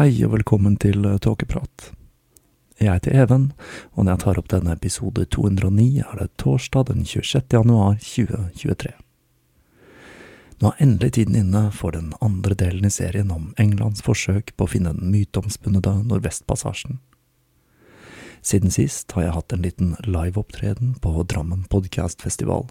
Hei 0.00 0.22
og 0.24 0.30
velkommen 0.32 0.78
til 0.80 1.04
Tåkeprat. 1.20 1.90
Jeg 2.80 2.88
heter 2.88 3.18
Even, 3.20 3.42
og 3.92 4.06
når 4.06 4.14
jeg 4.14 4.20
tar 4.22 4.38
opp 4.40 4.46
denne 4.48 4.72
episode 4.72 5.26
209, 5.28 5.88
er 6.00 6.14
det 6.16 6.30
torsdag 6.40 6.86
den 6.88 7.02
26. 7.04 7.42
januar 7.52 7.98
2023. 8.00 8.94
Nå 10.62 10.70
er 10.70 10.80
endelig 10.86 11.10
tiden 11.18 11.36
inne 11.36 11.66
for 11.76 11.92
den 11.92 12.14
andre 12.24 12.56
delen 12.56 12.88
i 12.88 12.94
serien 12.94 13.28
om 13.28 13.50
Englands 13.60 14.00
forsøk 14.06 14.54
på 14.56 14.64
å 14.64 14.72
finne 14.72 14.94
den 14.96 15.12
myteomspunnede 15.12 15.92
Nordvestpassasjen. 16.08 17.02
Siden 18.40 18.72
sist 18.72 19.12
har 19.12 19.26
jeg 19.26 19.36
hatt 19.36 19.52
en 19.52 19.68
liten 19.68 19.92
liveopptreden 20.08 20.96
på 21.04 21.26
Drammen 21.28 21.68
Podcast 21.68 22.24
Festival, 22.24 22.70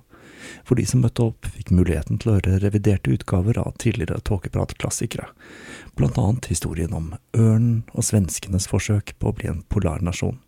for 0.67 0.79
de 0.79 0.85
som 0.87 1.03
møtte 1.03 1.23
opp, 1.25 1.47
fikk 1.55 1.71
muligheten 1.75 2.19
til 2.19 2.31
å 2.31 2.35
høre 2.37 2.59
reviderte 2.63 3.13
utgaver 3.13 3.59
av 3.61 3.75
tidligere 3.81 4.21
tåkepratklassikere, 4.27 5.29
blant 5.99 6.19
annet 6.21 6.49
historien 6.51 6.93
om 6.95 7.13
ørnen 7.37 7.81
og 7.93 8.05
svenskenes 8.07 8.69
forsøk 8.71 9.15
på 9.19 9.31
å 9.31 9.35
bli 9.39 9.49
en 9.51 9.63
polarnasjon. 9.71 10.39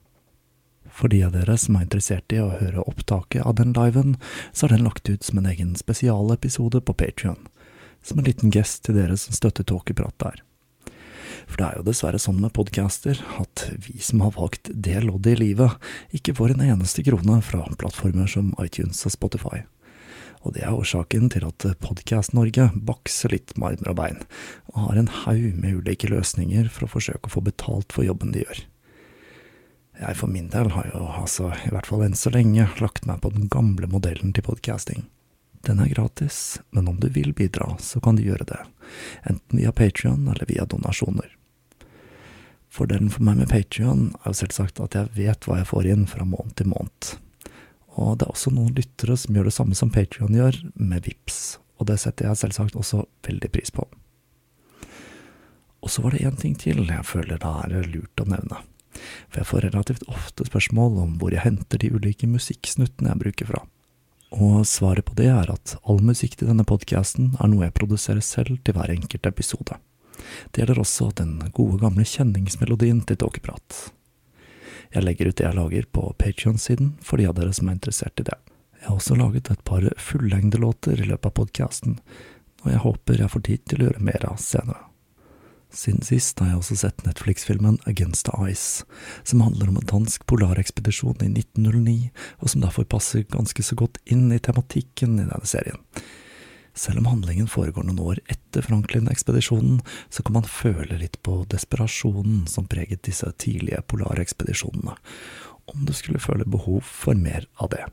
For 0.92 1.12
de 1.12 1.22
av 1.24 1.34
dere 1.36 1.56
som 1.60 1.78
er 1.78 1.86
interessert 1.88 2.34
i 2.36 2.42
å 2.44 2.52
høre 2.60 2.84
opptaket 2.84 3.46
av 3.48 3.56
den 3.58 3.72
liven, 3.78 4.18
så 4.52 4.68
er 4.68 4.76
den 4.76 4.86
lagt 4.86 5.10
ut 5.10 5.24
som 5.24 5.40
en 5.40 5.50
egen 5.50 5.74
spesialepisode 5.80 6.84
på 6.84 6.96
Patrion, 7.00 7.40
som 8.04 8.20
en 8.20 8.28
liten 8.28 8.52
gest 8.52 8.84
til 8.86 8.98
dere 9.00 9.18
som 9.18 9.36
støtter 9.36 9.68
Tåkeprat 9.68 10.18
der. 10.24 10.42
For 11.48 11.60
det 11.60 11.68
er 11.68 11.80
jo 11.80 11.88
dessverre 11.88 12.20
sånn 12.22 12.40
med 12.42 12.54
podcaster 12.56 13.20
at 13.42 13.66
vi 13.88 13.98
som 14.04 14.22
har 14.24 14.36
valgt 14.36 14.70
det 14.72 15.00
loddet 15.06 15.36
i 15.36 15.42
livet, 15.42 15.78
ikke 16.16 16.36
får 16.38 16.56
en 16.56 16.66
eneste 16.68 17.06
krone 17.08 17.40
fra 17.46 17.66
plattformer 17.80 18.30
som 18.30 18.54
iTunes 18.62 19.02
og 19.08 19.16
Spotify 19.16 19.64
og 20.42 20.56
det 20.56 20.64
er 20.66 20.74
årsaken 20.74 21.30
til 21.34 21.46
at 21.46 21.66
Podkast-Norge 21.84 22.72
bakser 22.88 23.34
litt 23.34 23.54
med 23.58 23.76
armer 23.78 23.94
og 23.94 23.98
bein, 24.00 24.20
og 24.74 24.88
har 24.88 25.00
en 25.00 25.12
haug 25.22 25.48
med 25.62 25.82
ulike 25.82 26.10
løsninger 26.10 26.70
for 26.74 26.88
å 26.88 26.94
forsøke 26.96 27.30
å 27.30 27.36
få 27.36 27.44
betalt 27.46 27.94
for 27.94 28.08
jobben 28.08 28.34
de 28.34 28.46
gjør. 28.46 28.64
Jeg 30.02 30.18
for 30.18 30.34
min 30.34 30.50
del 30.50 30.72
har 30.74 30.88
jo 30.90 31.04
altså, 31.06 31.52
i 31.68 31.70
hvert 31.70 31.86
fall 31.86 32.02
enn 32.08 32.18
så 32.18 32.32
lenge, 32.34 32.66
lagt 32.82 33.06
meg 33.06 33.22
på 33.22 33.30
den 33.36 33.52
gamle 33.54 33.90
modellen 33.92 34.34
til 34.34 34.48
podcasting. 34.48 35.06
Den 35.62 35.82
er 35.84 35.92
gratis, 35.92 36.58
men 36.74 36.88
om 36.90 36.98
du 36.98 37.06
vil 37.14 37.36
bidra, 37.38 37.76
så 37.78 38.02
kan 38.02 38.18
du 38.18 38.24
gjøre 38.26 38.48
det, 38.50 38.62
enten 39.30 39.62
via 39.62 39.74
Patrion 39.76 40.26
eller 40.26 40.50
via 40.50 40.66
donasjoner. 40.66 41.30
Fordelen 42.72 43.12
for 43.14 43.28
meg 43.28 43.44
med 43.44 43.52
Patrion 43.52 44.08
er 44.24 44.32
jo 44.32 44.40
selvsagt 44.42 44.82
at 44.82 44.98
jeg 44.98 45.14
vet 45.20 45.46
hva 45.46 45.60
jeg 45.60 45.70
får 45.70 45.92
inn 45.92 46.08
fra 46.10 46.26
måned 46.26 46.56
til 46.58 46.72
måned, 46.72 47.12
og 48.00 48.20
det 48.20 48.28
er 48.28 48.34
også 48.34 48.54
noen 48.56 48.76
lyttere 48.78 49.18
som 49.20 49.36
gjør 49.36 49.50
det 49.50 49.56
samme 49.56 49.78
som 49.78 49.92
Patrion 49.92 50.36
gjør, 50.36 50.62
med 50.76 51.04
VIPS, 51.08 51.58
og 51.80 51.90
det 51.90 52.00
setter 52.00 52.30
jeg 52.30 52.40
selvsagt 52.40 52.78
også 52.80 53.04
veldig 53.28 53.52
pris 53.52 53.74
på. 53.76 53.88
Og 55.82 55.90
så 55.90 56.04
var 56.04 56.14
det 56.14 56.24
én 56.28 56.38
ting 56.38 56.56
til 56.60 56.86
jeg 56.86 57.08
føler 57.08 57.42
det 57.42 57.52
er 57.66 57.90
lurt 57.90 58.22
å 58.22 58.30
nevne, 58.30 58.62
for 59.28 59.42
jeg 59.42 59.50
får 59.50 59.66
relativt 59.68 60.08
ofte 60.08 60.46
spørsmål 60.48 61.00
om 61.04 61.14
hvor 61.20 61.34
jeg 61.34 61.44
henter 61.44 61.82
de 61.82 61.92
ulike 61.92 62.30
musikksnuttene 62.30 63.12
jeg 63.12 63.24
bruker 63.24 63.50
fra. 63.50 63.64
Og 64.32 64.62
svaret 64.70 65.04
på 65.04 65.16
det 65.18 65.28
er 65.28 65.50
at 65.52 65.74
all 65.84 66.00
musikk 66.06 66.38
til 66.40 66.48
denne 66.48 66.64
podkasten 66.64 67.34
er 67.42 67.50
noe 67.52 67.66
jeg 67.66 67.76
produserer 67.76 68.24
selv 68.24 68.62
til 68.64 68.78
hver 68.78 68.94
enkelt 68.94 69.28
episode. 69.28 69.76
Det 70.54 70.62
gjelder 70.62 70.80
også 70.80 71.10
den 71.18 71.40
gode 71.52 71.82
gamle 71.82 72.06
kjenningsmelodien 72.08 73.02
til 73.10 73.20
Tåkeprat. 73.20 73.90
Jeg 74.92 75.06
legger 75.06 75.32
ut 75.32 75.38
det 75.40 75.48
jeg 75.48 75.56
lager 75.56 75.88
på 75.96 76.06
Patrion-siden 76.20 76.96
for 77.06 77.22
de 77.22 77.30
av 77.30 77.38
dere 77.38 77.54
som 77.56 77.70
er 77.70 77.78
interessert 77.78 78.20
i 78.20 78.28
det. 78.28 78.38
Jeg 78.82 78.90
har 78.90 78.98
også 78.98 79.16
laget 79.16 79.52
et 79.54 79.64
par 79.64 79.86
fullengdelåter 80.02 81.00
i 81.00 81.08
løpet 81.08 81.30
av 81.30 81.36
podkasten, 81.38 82.00
og 82.66 82.72
jeg 82.74 82.82
håper 82.86 83.22
jeg 83.22 83.34
får 83.34 83.44
tid 83.48 83.68
til 83.70 83.82
å 83.82 83.90
gjøre 83.90 84.08
mer 84.10 84.26
av 84.28 84.40
senere. 84.42 84.88
Siden 85.72 86.04
sist 86.04 86.42
har 86.42 86.50
jeg 86.50 86.60
også 86.60 86.78
sett 86.82 87.06
Netflix-filmen 87.06 87.78
Against 87.88 88.28
the 88.28 88.36
Ice, 88.52 88.84
som 89.24 89.44
handler 89.46 89.70
om 89.72 89.78
en 89.80 89.88
dansk 89.88 90.26
polarekspedisjon 90.28 91.24
i 91.24 91.30
1909, 91.32 92.10
og 92.44 92.52
som 92.52 92.66
derfor 92.66 92.90
passer 92.92 93.24
ganske 93.32 93.64
så 93.64 93.78
godt 93.80 94.02
inn 94.04 94.28
i 94.36 94.42
tematikken 94.44 95.16
i 95.16 95.30
denne 95.30 95.48
serien. 95.48 95.80
Selv 96.74 97.02
om 97.02 97.10
handlingen 97.12 97.50
foregår 97.52 97.84
noen 97.84 98.00
år 98.00 98.20
etter 98.32 98.64
Franklin-ekspedisjonen, 98.64 99.82
så 100.10 100.24
kan 100.24 100.38
man 100.40 100.48
føle 100.48 101.00
litt 101.02 101.20
på 101.26 101.42
desperasjonen 101.52 102.46
som 102.48 102.70
preget 102.72 103.04
disse 103.08 103.28
tidlige 103.44 103.84
polarekspedisjonene, 103.92 104.96
om 105.72 105.88
du 105.88 105.92
skulle 105.96 106.24
føle 106.24 106.48
behov 106.48 106.86
for 106.88 107.18
mer 107.18 107.48
av 107.60 107.74
det. 107.76 107.84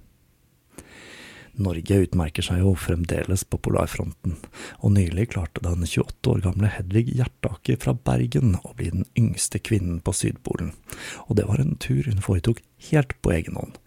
Norge 1.59 1.97
utmerker 2.05 2.45
seg 2.47 2.61
jo 2.63 2.77
fremdeles 2.79 3.43
på 3.51 3.59
polarfronten, 3.67 4.37
og 4.79 4.95
nylig 4.95 5.33
klarte 5.33 5.65
den 5.65 5.83
28 5.83 6.31
år 6.31 6.45
gamle 6.45 6.71
Hedvig 6.71 7.09
Hjertaker 7.19 7.81
fra 7.83 7.97
Bergen 7.99 8.55
å 8.63 8.77
bli 8.79 8.93
den 8.95 9.09
yngste 9.19 9.59
kvinnen 9.59 9.99
på 10.07 10.15
Sydpolen, 10.15 10.71
og 11.27 11.35
det 11.41 11.49
var 11.51 11.59
en 11.59 11.75
tur 11.83 12.07
hun 12.07 12.23
foretok 12.23 12.63
helt 12.93 13.17
på 13.27 13.35
egen 13.35 13.59
hånd 13.59 13.83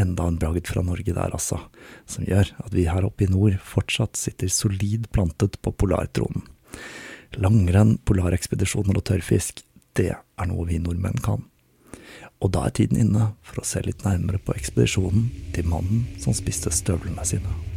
enda 0.00 0.26
en 0.28 0.38
bragd 0.40 0.70
fra 0.70 0.82
Norge 0.86 1.14
der, 1.14 1.34
altså, 1.34 1.60
som 2.06 2.26
gjør 2.26 2.52
at 2.64 2.74
vi 2.74 2.88
her 2.88 3.06
oppe 3.06 3.26
i 3.26 3.30
nord 3.30 3.58
fortsatt 3.64 4.18
sitter 4.18 4.50
solid 4.52 5.08
plantet 5.14 5.58
på 5.62 5.74
polartronen. 5.74 6.46
Langrenn, 7.36 7.98
polarekspedisjoner 8.08 8.96
og 8.96 9.06
tørrfisk, 9.10 9.62
det 9.98 10.12
er 10.14 10.48
noe 10.48 10.68
vi 10.68 10.80
nordmenn 10.80 11.20
kan. 11.24 11.44
Og 12.38 12.52
da 12.54 12.66
er 12.66 12.76
tiden 12.78 13.00
inne 13.02 13.32
for 13.42 13.60
å 13.60 13.66
se 13.66 13.82
litt 13.84 14.04
nærmere 14.06 14.40
på 14.42 14.54
ekspedisjonen 14.56 15.26
til 15.56 15.66
mannen 15.68 16.06
som 16.22 16.36
spiste 16.36 16.72
støvlene 16.74 17.26
sine. 17.26 17.67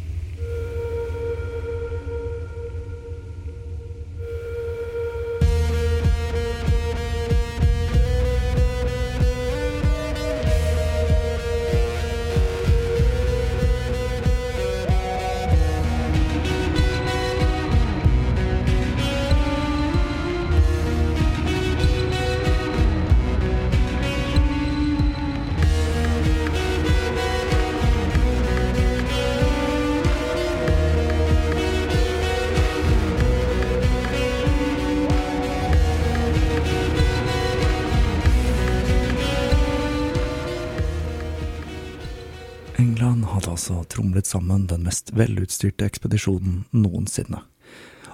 Altså 43.72 43.96
tromlet 43.96 44.28
sammen 44.28 44.66
den 44.70 44.84
mest 44.86 45.12
velutstyrte 45.16 45.86
ekspedisjonen 45.88 46.64
noensinne, 46.76 47.42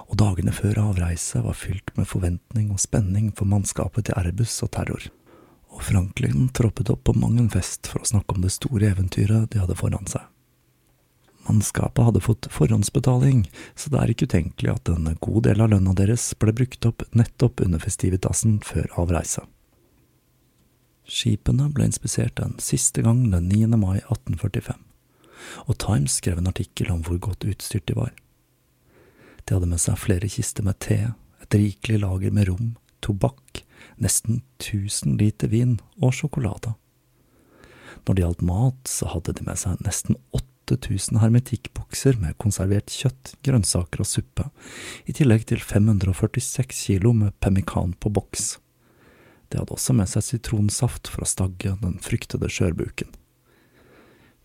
og 0.09 0.17
dagene 0.21 0.53
før 0.55 0.81
avreise 0.87 1.43
var 1.45 1.57
fylt 1.57 1.93
med 1.97 2.09
forventning 2.09 2.71
og 2.73 2.81
spenning 2.81 3.31
for 3.35 3.49
mannskapet 3.49 4.07
til 4.07 4.17
Erebus 4.17 4.57
og 4.65 4.71
terror. 4.77 5.09
og 5.69 5.83
Franklin 5.85 6.49
troppet 6.49 6.89
opp 6.89 7.03
på 7.05 7.13
mang 7.13 7.37
en 7.39 7.49
fest 7.53 7.87
for 7.87 8.01
å 8.01 8.07
snakke 8.09 8.35
om 8.35 8.41
det 8.41 8.49
store 8.51 8.89
eventyret 8.89 9.51
de 9.53 9.59
hadde 9.61 9.77
foran 9.77 10.07
seg. 10.09 10.23
Mannskapet 11.45 12.05
hadde 12.05 12.23
fått 12.25 12.49
forhåndsbetaling, 12.51 13.45
så 13.75 13.89
det 13.93 14.01
er 14.01 14.11
ikke 14.11 14.27
utenkelig 14.29 14.73
at 14.73 14.89
en 14.89 15.07
god 15.21 15.43
del 15.47 15.61
av 15.61 15.71
lønna 15.71 15.93
deres 15.97 16.33
ble 16.41 16.53
brukt 16.57 16.85
opp 16.89 17.05
nettopp 17.13 17.61
under 17.65 17.81
festivitasen 17.81 18.59
før 18.65 18.89
avreise. 19.01 19.45
Skipene 21.09 21.71
ble 21.73 21.87
inspisert 21.89 22.41
en 22.43 22.57
siste 22.61 23.01
gang 23.05 23.23
den 23.31 23.47
9. 23.49 23.77
mai 23.81 23.97
1845, 23.97 24.75
og 25.65 25.77
Times 25.81 26.19
skrev 26.19 26.41
en 26.41 26.49
artikkel 26.51 26.91
om 26.93 27.03
hvor 27.05 27.19
godt 27.29 27.47
utstyrt 27.47 27.87
de 27.89 27.97
var. 27.97 28.11
De 29.45 29.55
hadde 29.55 29.69
med 29.69 29.81
seg 29.81 29.97
flere 29.97 30.29
kister 30.29 30.65
med 30.65 30.77
te, 30.83 31.13
et 31.41 31.55
rikelig 31.57 32.03
lager 32.03 32.35
med 32.35 32.49
rom, 32.51 32.75
tobakk, 33.01 33.63
nesten 33.97 34.43
1000 34.59 35.17
liter 35.19 35.51
vin 35.51 35.79
og 35.99 36.13
sjokolade. 36.15 36.75
Når 38.05 38.15
det 38.15 38.23
gjaldt 38.23 38.45
mat, 38.45 38.79
så 38.89 39.09
hadde 39.11 39.35
de 39.37 39.45
med 39.47 39.59
seg 39.59 39.81
nesten 39.85 40.17
8000 40.37 41.19
hermetikkbokser 41.23 42.19
med 42.21 42.37
konservert 42.41 42.93
kjøtt, 42.93 43.33
grønnsaker 43.45 44.03
og 44.03 44.09
suppe, 44.09 44.47
i 45.09 45.15
tillegg 45.17 45.47
til 45.49 45.61
546 45.63 46.85
kilo 46.85 47.13
med 47.17 47.35
pemmikan 47.43 47.95
på 47.99 48.11
boks. 48.13 48.57
De 49.49 49.57
hadde 49.57 49.73
også 49.73 49.95
med 49.97 50.09
seg 50.11 50.25
sitronsaft 50.25 51.09
for 51.09 51.25
å 51.25 51.29
stagge 51.29 51.73
den 51.81 51.97
fryktede 52.05 52.51
skjørbuken. 52.53 53.09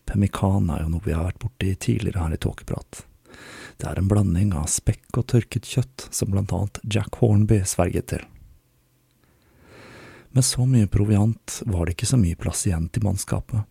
Pemmikan 0.05 0.69
er 0.69 0.83
jo 0.83 0.93
noe 0.93 1.05
vi 1.05 1.15
har 1.15 1.25
vært 1.27 1.41
borti 1.41 1.73
tidligere 1.75 2.21
her 2.21 2.35
i 2.35 2.41
Tåkeprat. 2.41 3.03
Det 3.77 3.89
er 3.89 3.99
en 3.99 4.07
blanding 4.07 4.53
av 4.55 4.69
spekk 4.71 5.17
og 5.19 5.27
tørket 5.33 5.67
kjøtt 5.67 6.07
som 6.13 6.31
blant 6.31 6.53
annet 6.55 6.79
Jack 6.87 7.17
Hornby 7.19 7.59
sverget 7.67 8.07
til. 8.13 8.23
Med 10.35 10.45
så 10.45 10.65
mye 10.67 10.87
proviant 10.91 11.61
var 11.65 11.85
det 11.85 11.95
ikke 11.95 12.09
så 12.11 12.19
mye 12.19 12.39
plass 12.39 12.65
igjen 12.67 12.89
til 12.91 13.05
mannskapet, 13.07 13.63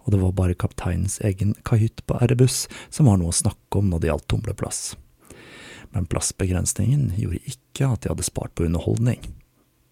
og 0.00 0.12
det 0.12 0.20
var 0.22 0.36
bare 0.36 0.56
kapteinens 0.56 1.18
egen 1.24 1.52
kahytt 1.68 2.00
på 2.08 2.16
Erebus 2.24 2.64
som 2.88 3.08
var 3.08 3.20
noe 3.20 3.32
å 3.32 3.36
snakke 3.36 3.80
om 3.80 3.90
når 3.92 4.00
det 4.00 4.10
gjaldt 4.10 4.28
tumleplass. 4.32 4.80
Men 5.92 6.08
plassbegrensningen 6.08 7.12
gjorde 7.18 7.42
ikke 7.52 7.88
at 7.90 8.02
de 8.02 8.12
hadde 8.12 8.26
spart 8.26 8.54
på 8.56 8.64
underholdning. 8.68 9.20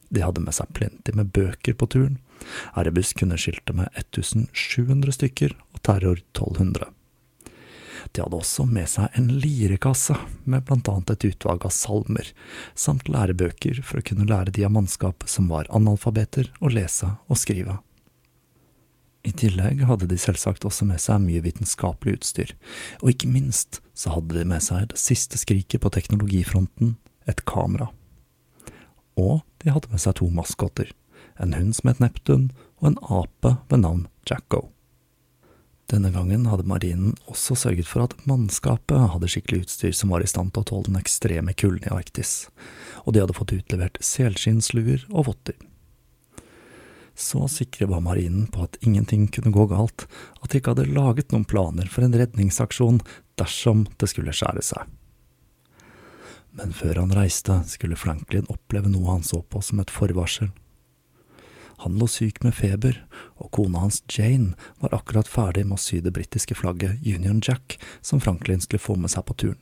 De 0.09 0.25
hadde 0.25 0.43
med 0.45 0.57
seg 0.57 0.71
plenty 0.77 1.15
med 1.17 1.33
bøker 1.37 1.77
på 1.79 1.89
turen. 1.91 2.19
Erebus 2.79 3.13
kunne 3.19 3.39
skilte 3.41 3.75
med 3.77 3.91
1700 3.99 5.17
stykker 5.19 5.57
og 5.75 5.83
Terror 5.85 6.23
1200. 6.33 6.93
De 8.13 8.23
hadde 8.23 8.39
også 8.39 8.65
med 8.69 8.89
seg 8.89 9.13
en 9.19 9.29
lirekasse 9.43 10.17
med 10.49 10.65
blant 10.69 10.89
annet 10.89 11.13
et 11.13 11.27
utvalg 11.33 11.67
av 11.67 11.75
salmer, 11.75 12.31
samt 12.79 13.11
lærebøker 13.11 13.83
for 13.85 14.01
å 14.01 14.07
kunne 14.07 14.29
lære 14.29 14.55
de 14.55 14.65
av 14.65 14.73
mannskapet 14.75 15.29
som 15.29 15.51
var 15.53 15.69
analfabeter, 15.75 16.49
å 16.61 16.73
lese 16.73 17.11
og 17.29 17.41
skrive. 17.41 17.79
I 19.27 19.35
tillegg 19.37 19.83
hadde 19.85 20.09
de 20.09 20.17
selvsagt 20.21 20.65
også 20.65 20.87
med 20.89 21.03
seg 21.03 21.21
mye 21.21 21.43
vitenskapelig 21.45 22.21
utstyr, 22.21 22.55
og 23.03 23.13
ikke 23.13 23.31
minst 23.33 23.83
så 23.99 24.15
hadde 24.15 24.39
de 24.39 24.47
med 24.49 24.63
seg 24.65 24.89
det 24.93 25.01
siste 25.03 25.41
skriket 25.41 25.83
på 25.83 25.93
teknologifronten, 25.93 26.97
et 27.29 27.43
kamera. 27.45 27.91
Og 29.19 29.43
de 29.63 29.75
hadde 29.75 29.91
med 29.91 30.03
seg 30.03 30.21
to 30.21 30.31
maskotter, 30.31 30.91
en 31.43 31.55
hund 31.59 31.75
som 31.77 31.91
het 31.91 32.03
Neptun, 32.03 32.51
og 32.79 32.93
en 32.93 33.01
ape 33.03 33.57
ved 33.71 33.83
navn 33.83 34.05
Jacko. 34.29 34.69
Denne 35.89 36.11
gangen 36.13 36.45
hadde 36.51 36.69
marinen 36.69 37.15
også 37.33 37.57
sørget 37.57 37.89
for 37.89 38.05
at 38.05 38.17
mannskapet 38.29 39.09
hadde 39.15 39.31
skikkelig 39.33 39.65
utstyr 39.65 39.95
som 39.97 40.13
var 40.13 40.21
i 40.21 40.29
stand 40.29 40.53
til 40.53 40.61
å 40.61 40.69
tåle 40.69 40.91
den 40.91 40.99
ekstreme 41.01 41.55
kulden 41.57 41.89
i 41.89 41.95
Arktis, 41.97 42.51
og 43.07 43.17
de 43.17 43.23
hadde 43.25 43.37
fått 43.37 43.55
utlevert 43.57 43.97
selskinnsluer 44.05 45.07
og 45.09 45.31
votter. 45.31 45.57
Så 47.19 47.49
sikre 47.51 47.89
var 47.91 48.05
marinen 48.05 48.47
på 48.53 48.69
at 48.69 48.77
ingenting 48.85 49.27
kunne 49.33 49.55
gå 49.55 49.65
galt, 49.73 50.05
at 50.39 50.53
de 50.53 50.61
ikke 50.61 50.77
hadde 50.77 50.93
laget 50.93 51.33
noen 51.33 51.49
planer 51.49 51.89
for 51.91 52.05
en 52.05 52.15
redningsaksjon 52.15 53.01
dersom 53.41 53.89
det 53.99 54.13
skulle 54.13 54.37
skjære 54.37 54.63
seg. 54.69 54.98
Men 56.59 56.73
før 56.75 56.99
han 56.99 57.15
reiste, 57.15 57.61
skulle 57.71 57.99
Franklin 57.99 58.49
oppleve 58.51 58.91
noe 58.91 59.13
han 59.13 59.23
så 59.27 59.45
på 59.47 59.63
som 59.63 59.79
et 59.79 59.93
forvarsel. 59.95 60.51
Han 61.85 61.95
lå 62.01 62.09
syk 62.11 62.41
med 62.43 62.57
feber, 62.59 62.97
og 63.39 63.53
kona 63.55 63.85
hans 63.85 64.01
Jane 64.11 64.57
var 64.83 64.97
akkurat 64.97 65.31
ferdig 65.31 65.63
med 65.69 65.79
å 65.79 65.83
sy 65.83 66.01
det 66.03 66.11
britiske 66.17 66.57
flagget 66.59 67.05
Union 67.07 67.39
Jack 67.39 67.77
som 68.03 68.19
Franklin 68.19 68.59
skulle 68.65 68.83
få 68.83 68.97
med 68.99 69.13
seg 69.13 69.29
på 69.29 69.37
turen. 69.39 69.61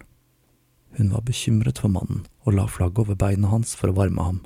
Hun 0.96 1.10
var 1.12 1.26
bekymret 1.28 1.82
for 1.82 1.92
mannen 1.92 2.22
og 2.46 2.56
la 2.56 2.64
flagget 2.72 3.02
over 3.02 3.18
beina 3.20 3.50
hans 3.52 3.74
for 3.76 3.92
å 3.92 3.98
varme 3.98 4.24
ham, 4.24 4.38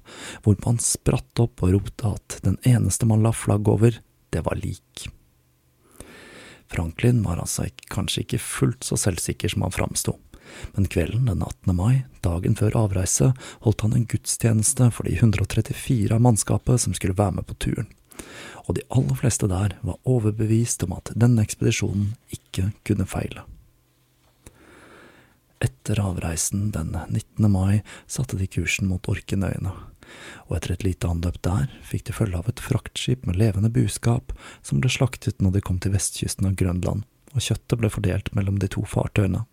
hvorpå 0.42 0.72
han 0.72 0.82
spratt 0.82 1.38
opp 1.38 1.62
og 1.62 1.76
ropte 1.76 2.10
at 2.10 2.40
den 2.42 2.58
eneste 2.66 3.06
man 3.06 3.22
la 3.22 3.30
flagg 3.30 3.70
over, 3.70 4.00
det 4.34 4.42
var 4.42 4.58
lik. 4.58 5.06
Franklin 6.70 7.22
var 7.22 7.38
altså 7.38 7.68
kanskje 7.94 8.24
ikke 8.24 8.42
fullt 8.42 8.86
så 8.86 8.98
selvsikker 8.98 9.54
som 9.54 9.62
han 9.68 9.74
framsto 9.74 10.16
men 10.74 10.88
kvelden 10.90 11.28
den 11.30 11.42
18. 11.42 11.76
mai, 11.76 12.02
dagen 12.24 12.56
før 12.58 12.78
avreise, 12.84 13.32
holdt 13.66 13.86
han 13.86 13.96
en 13.96 14.08
gudstjeneste 14.10 14.90
for 14.94 15.08
de 15.08 15.16
134 15.18 16.14
av 16.14 16.24
mannskapet 16.24 16.84
som 16.84 16.96
skulle 16.96 17.18
være 17.18 17.38
med 17.38 17.48
på 17.50 17.58
turen, 17.66 17.88
og 18.66 18.76
de 18.76 18.86
aller 18.94 19.16
fleste 19.18 19.48
der 19.50 19.76
var 19.86 20.00
overbevist 20.08 20.84
om 20.86 20.96
at 20.98 21.12
denne 21.16 21.44
ekspedisjonen 21.46 22.12
ikke 22.34 22.70
kunne 22.86 23.08
feile. 23.08 23.46
Etter 25.60 26.00
avreisen 26.00 26.70
den 26.72 26.94
19. 26.96 27.50
mai 27.52 27.82
satte 28.08 28.38
de 28.40 28.46
kursen 28.48 28.88
mot 28.88 29.08
Orkenøyene, 29.12 29.74
og 30.48 30.56
etter 30.56 30.72
et 30.74 30.86
lite 30.86 31.08
anløp 31.10 31.36
der 31.44 31.68
fikk 31.86 32.06
de 32.08 32.16
følge 32.16 32.40
av 32.40 32.48
et 32.48 32.62
fraktskip 32.64 33.26
med 33.28 33.38
levende 33.38 33.70
buskap 33.72 34.32
som 34.66 34.80
ble 34.80 34.90
slaktet 34.92 35.42
når 35.44 35.58
de 35.58 35.64
kom 35.66 35.78
til 35.82 35.92
vestkysten 35.94 36.48
av 36.48 36.56
Grønland, 36.60 37.04
og 37.34 37.44
kjøttet 37.44 37.78
ble 37.78 37.92
fordelt 37.92 38.32
mellom 38.36 38.58
de 38.62 38.70
to 38.72 38.86
fartøyene. 38.88 39.44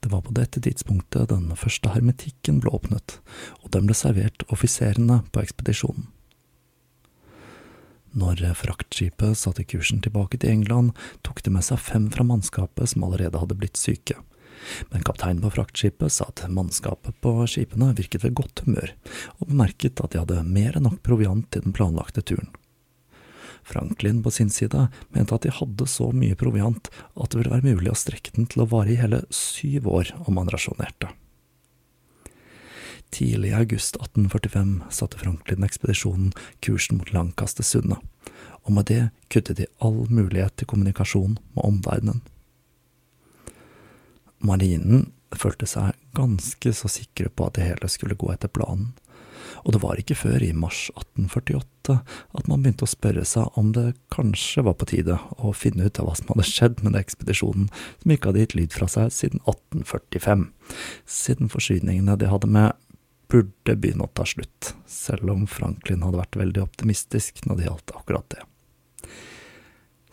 Det 0.00 0.12
var 0.12 0.22
på 0.26 0.34
dette 0.36 0.60
tidspunktet 0.62 1.30
den 1.32 1.48
første 1.58 1.90
hermetikken 1.94 2.60
ble 2.62 2.72
åpnet, 2.76 3.18
og 3.62 3.72
den 3.74 3.88
ble 3.88 3.96
servert 3.96 4.44
offiserene 4.52 5.22
på 5.32 5.42
ekspedisjonen. 5.42 6.10
Når 8.16 8.40
fraktskipet 8.56 9.36
satte 9.36 9.66
kursen 9.68 10.00
tilbake 10.00 10.38
til 10.40 10.54
England, 10.54 10.94
tok 11.26 11.42
de 11.44 11.52
med 11.52 11.66
seg 11.66 11.82
fem 11.84 12.06
fra 12.12 12.24
mannskapet 12.24 12.88
som 12.94 13.04
allerede 13.04 13.42
hadde 13.42 13.58
blitt 13.60 13.76
syke. 13.76 14.16
Men 14.88 15.04
kapteinen 15.04 15.42
på 15.44 15.52
fraktskipet 15.52 16.14
sa 16.14 16.30
at 16.30 16.46
mannskapet 16.48 17.18
på 17.20 17.34
skipene 17.50 17.90
virket 17.98 18.24
ved 18.24 18.38
godt 18.40 18.64
humør, 18.64 18.94
og 19.36 19.50
bemerket 19.50 20.00
at 20.00 20.14
de 20.14 20.22
hadde 20.22 20.46
mer 20.48 20.78
enn 20.78 20.88
nok 20.88 21.02
proviant 21.04 21.44
til 21.52 21.66
den 21.66 21.76
planlagte 21.76 22.24
turen. 22.24 22.48
Franklin 23.66 24.22
på 24.22 24.30
sin 24.30 24.50
side 24.50 24.86
mente 25.14 25.34
at 25.34 25.42
de 25.46 25.54
hadde 25.54 25.88
så 25.90 26.12
mye 26.14 26.38
proviant 26.38 26.90
at 27.14 27.30
det 27.32 27.40
ville 27.40 27.52
være 27.52 27.74
mulig 27.74 27.92
å 27.92 27.98
strekke 27.98 28.34
den 28.36 28.46
til 28.50 28.62
å 28.62 28.68
vare 28.70 28.94
i 28.94 29.00
hele 29.00 29.24
syv 29.34 29.88
år 29.90 30.12
om 30.24 30.38
man 30.38 30.50
rasjonerte. 30.52 31.10
Tidlig 33.14 33.50
i 33.50 33.56
august 33.58 33.98
1845 33.98 34.72
satte 34.94 35.18
Franklin-ekspedisjonen 35.18 36.32
kursen 36.64 37.00
mot 37.00 37.12
Lancaster-sundet, 37.14 37.98
og 38.66 38.72
med 38.74 38.88
det 38.90 39.02
kuttet 39.30 39.60
de 39.60 39.68
all 39.78 40.06
mulighet 40.10 40.56
til 40.58 40.70
kommunikasjon 40.70 41.38
med 41.38 41.62
omverdenen. 41.62 42.22
Marinen 44.46 45.10
følte 45.34 45.68
seg 45.70 45.94
ganske 46.16 46.72
så 46.74 46.90
sikre 46.90 47.30
på 47.30 47.46
at 47.46 47.58
det 47.58 47.68
hele 47.70 47.90
skulle 47.90 48.18
gå 48.18 48.30
etter 48.34 48.50
planen, 48.52 48.92
og 49.64 49.74
det 49.74 49.82
var 49.82 50.00
ikke 50.00 50.18
før 50.18 50.44
i 50.44 50.52
mars 50.56 50.86
1848 50.94 51.98
at 52.36 52.48
man 52.50 52.62
begynte 52.64 52.86
å 52.86 52.90
spørre 52.90 53.24
seg 53.28 53.58
om 53.60 53.70
det 53.76 53.92
kanskje 54.14 54.64
var 54.66 54.78
på 54.80 54.88
tide 54.90 55.18
å 55.38 55.52
finne 55.56 55.86
ut 55.86 56.00
av 56.00 56.08
hva 56.08 56.16
som 56.18 56.32
hadde 56.32 56.48
skjedd 56.48 56.82
med 56.82 56.92
den 56.92 57.02
ekspedisjonen 57.02 57.68
som 57.70 58.14
ikke 58.14 58.32
hadde 58.32 58.42
gitt 58.44 58.56
lyd 58.58 58.74
fra 58.74 58.88
seg 58.90 59.12
siden 59.14 59.44
1845, 59.44 60.48
siden 61.06 61.52
forsyningene 61.52 62.18
de 62.20 62.32
hadde 62.32 62.50
med, 62.50 62.74
burde 63.30 63.74
begynne 63.74 64.06
å 64.06 64.12
ta 64.14 64.26
slutt, 64.28 64.74
selv 64.86 65.30
om 65.32 65.46
Franklin 65.50 66.04
hadde 66.06 66.20
vært 66.20 66.38
veldig 66.38 66.62
optimistisk 66.62 67.42
når 67.46 67.58
det 67.58 67.66
gjaldt 67.66 67.96
akkurat 67.98 68.28
det. 68.34 68.44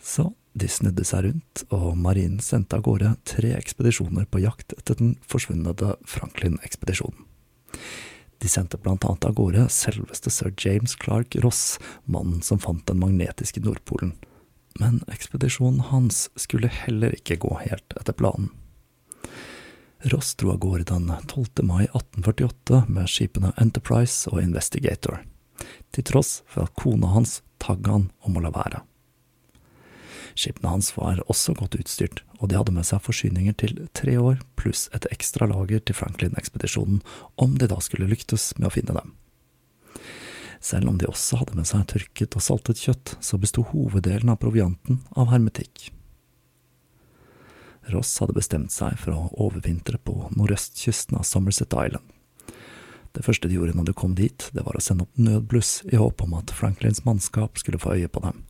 Så 0.02 0.32
de 0.54 0.70
snudde 0.70 1.04
seg 1.06 1.26
rundt, 1.26 1.64
og 1.74 1.94
marinen 1.98 2.42
sendte 2.42 2.78
av 2.78 2.84
gårde 2.86 3.14
tre 3.26 3.54
ekspedisjoner 3.56 4.26
på 4.30 4.42
jakt 4.44 4.74
etter 4.76 4.98
den 5.00 5.14
forsvunne 5.26 5.74
Franklin-ekspedisjonen. 6.10 7.33
De 8.44 8.48
sendte 8.48 8.76
blant 8.76 9.04
annet 9.04 9.24
av 9.24 9.32
gårde 9.32 9.62
selveste 9.72 10.28
sir 10.28 10.50
James 10.60 10.92
Clark 11.00 11.32
Ross, 11.40 11.78
mannen 12.04 12.42
som 12.44 12.58
fant 12.60 12.82
den 12.86 12.98
magnetiske 13.00 13.62
Nordpolen. 13.64 14.10
Men 14.76 14.98
ekspedisjonen 15.08 15.80
hans 15.88 16.26
skulle 16.36 16.68
heller 16.68 17.16
ikke 17.16 17.38
gå 17.40 17.54
helt 17.62 17.96
etter 17.96 18.12
planen. 18.12 18.50
Ross 20.12 20.34
dro 20.36 20.52
av 20.52 20.60
gårde 20.60 20.84
den 20.92 21.08
12. 21.08 21.64
mai 21.64 21.86
1848 21.86 22.82
med 22.92 23.08
skipene 23.08 23.54
Enterprise 23.56 24.28
og 24.28 24.42
Investigator, 24.42 25.22
til 25.96 26.04
tross 26.04 26.42
for 26.44 26.68
at 26.68 26.76
kona 26.76 27.14
hans 27.16 27.38
tagga 27.64 27.96
han 27.96 28.10
om 28.28 28.36
å 28.36 28.44
la 28.44 28.52
være. 28.52 28.84
Skipene 30.34 30.72
hans 30.72 30.90
var 30.96 31.20
også 31.30 31.54
godt 31.54 31.76
utstyrt, 31.78 32.22
og 32.40 32.50
de 32.50 32.58
hadde 32.58 32.74
med 32.74 32.86
seg 32.86 33.02
forsyninger 33.04 33.54
til 33.60 33.76
tre 33.94 34.16
år, 34.18 34.40
pluss 34.58 34.88
et 34.96 35.06
ekstra 35.14 35.46
lager 35.50 35.80
til 35.80 35.96
Franklin-ekspedisjonen, 35.96 37.02
om 37.38 37.58
de 37.60 37.70
da 37.70 37.78
skulle 37.82 38.10
lyktes 38.10 38.52
med 38.58 38.68
å 38.68 38.74
finne 38.74 38.96
dem. 38.98 39.14
Selv 40.64 40.88
om 40.88 40.98
de 40.98 41.06
også 41.06 41.38
hadde 41.42 41.58
med 41.58 41.68
seg 41.68 41.84
tørket 41.92 42.34
og 42.38 42.42
saltet 42.42 42.80
kjøtt, 42.80 43.14
så 43.20 43.38
besto 43.38 43.66
hoveddelen 43.68 44.32
av 44.32 44.40
provianten 44.42 45.02
av 45.12 45.30
hermetikk. 45.30 45.90
Ross 47.92 48.16
hadde 48.18 48.36
bestemt 48.36 48.72
seg 48.72 48.96
for 48.98 49.12
å 49.12 49.30
overvintre 49.44 50.00
på 50.00 50.30
nordøstkysten 50.32 51.18
av 51.20 51.26
Somerset 51.28 51.76
Island. 51.76 52.10
Det 53.14 53.22
første 53.22 53.46
de 53.46 53.54
gjorde 53.54 53.76
når 53.76 53.90
de 53.90 53.94
kom 53.94 54.16
dit, 54.18 54.48
det 54.56 54.64
var 54.66 54.74
å 54.74 54.82
sende 54.82 55.04
opp 55.04 55.20
nødbluss 55.20 55.84
i 55.92 56.00
håp 56.00 56.24
om 56.24 56.32
at 56.40 56.50
Franklins 56.50 57.04
mannskap 57.06 57.60
skulle 57.60 57.78
få 57.78 57.94
øye 57.94 58.10
på 58.10 58.24
dem, 58.24 58.40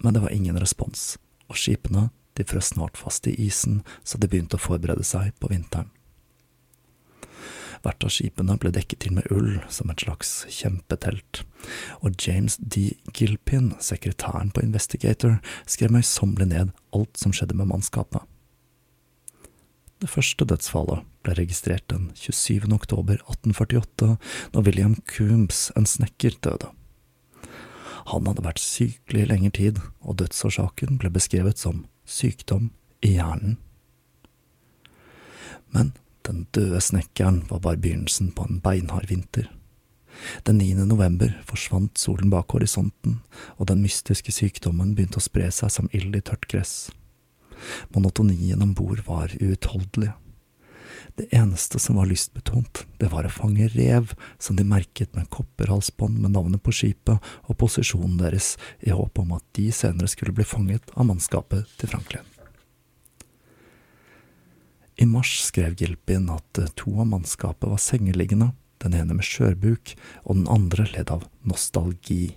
men 0.00 0.16
det 0.16 0.24
var 0.24 0.34
ingen 0.34 0.58
respons, 0.60 1.14
og 1.48 1.58
skipene 1.60 2.08
de 2.38 2.46
frøs 2.46 2.72
snart 2.72 2.96
fast 2.96 3.26
i 3.28 3.34
isen, 3.46 3.82
så 4.04 4.18
de 4.18 4.28
begynte 4.30 4.56
å 4.56 4.62
forberede 4.62 5.04
seg 5.06 5.34
på 5.42 5.50
vinteren. 5.52 5.90
Hvert 7.80 8.04
av 8.04 8.12
skipene 8.12 8.58
ble 8.60 8.72
dekket 8.76 9.00
til 9.04 9.14
med 9.16 9.28
ull, 9.32 9.54
som 9.72 9.88
et 9.92 10.02
slags 10.04 10.32
kjempetelt, 10.52 11.42
og 12.04 12.16
James 12.20 12.58
D. 12.60 12.90
Gilpin, 13.16 13.72
sekretæren 13.80 14.52
på 14.52 14.64
Investigator, 14.66 15.38
skrev 15.64 15.94
møysommelig 15.94 16.50
ned 16.50 16.74
alt 16.96 17.20
som 17.20 17.32
skjedde 17.32 17.56
med 17.56 17.70
mannskapet. 17.72 18.26
Det 20.00 20.08
første 20.08 20.46
dødsfallet 20.48 21.08
ble 21.24 21.36
registrert 21.36 21.84
den 21.92 22.10
27. 22.16 22.68
oktober 22.72 23.18
1848, 23.20 24.14
når 24.52 24.68
William 24.68 24.94
Coombs, 25.08 25.68
en 25.76 25.88
snekker, 25.88 26.36
døde. 26.44 26.72
Han 28.10 28.26
hadde 28.26 28.42
vært 28.42 28.62
sykelig 28.62 29.24
i 29.24 29.30
lengre 29.30 29.52
tid, 29.54 29.80
og 30.02 30.18
dødsårsaken 30.18 30.98
ble 30.98 31.12
beskrevet 31.14 31.60
som 31.62 31.84
sykdom 32.08 32.70
i 33.06 33.14
hjernen. 33.14 33.58
Men 35.70 35.92
den 36.26 36.46
døde 36.54 36.80
snekkeren 36.82 37.44
var 37.50 37.62
bare 37.62 37.78
begynnelsen 37.78 38.32
på 38.34 38.48
en 38.48 38.58
beinhard 38.64 39.06
vinter. 39.08 39.46
Den 40.44 40.58
9. 40.58 40.84
november 40.90 41.32
forsvant 41.46 41.98
solen 41.98 42.32
bak 42.32 42.50
horisonten, 42.52 43.20
og 43.56 43.70
den 43.70 43.80
mystiske 43.84 44.34
sykdommen 44.34 44.96
begynte 44.96 45.20
å 45.20 45.24
spre 45.24 45.46
seg 45.54 45.72
som 45.72 45.88
ild 45.96 46.18
i 46.18 46.24
tørt 46.24 46.48
gress. 46.50 46.90
Monotonien 47.94 48.60
om 48.64 48.74
bord 48.74 49.04
var 49.06 49.32
uutholdelig. 49.38 50.10
Det 51.18 51.28
eneste 51.36 51.78
som 51.82 51.98
var 52.00 52.08
lystbetont, 52.10 52.84
det 52.98 53.10
var 53.12 53.26
å 53.26 53.32
fange 53.32 53.68
rev 53.74 54.14
som 54.38 54.56
de 54.56 54.66
merket 54.66 55.14
med 55.16 55.30
kopperhalsbånd 55.32 56.18
med 56.20 56.34
navnet 56.36 56.62
på 56.64 56.74
skipet 56.74 57.30
og 57.46 57.58
posisjonen 57.60 58.18
deres, 58.20 58.56
i 58.80 58.94
håp 58.94 59.18
om 59.22 59.36
at 59.36 59.44
de 59.58 59.70
senere 59.74 60.10
skulle 60.10 60.34
bli 60.36 60.46
fanget 60.46 60.92
av 60.96 61.08
mannskapet 61.10 61.68
til 61.80 61.92
Franklin. 61.92 62.26
I 65.00 65.06
mars 65.08 65.38
skrev 65.46 65.78
Gilpin 65.80 66.28
at 66.28 66.60
to 66.76 66.92
av 67.00 67.08
mannskapet 67.08 67.70
var 67.70 67.80
sengeliggende, 67.80 68.50
den 68.84 68.96
ene 68.96 69.16
med 69.16 69.24
skjørbuk 69.24 69.94
og 70.24 70.36
den 70.36 70.48
andre 70.52 70.84
ledd 70.92 71.12
av 71.12 71.24
nostalgi. 71.48 72.34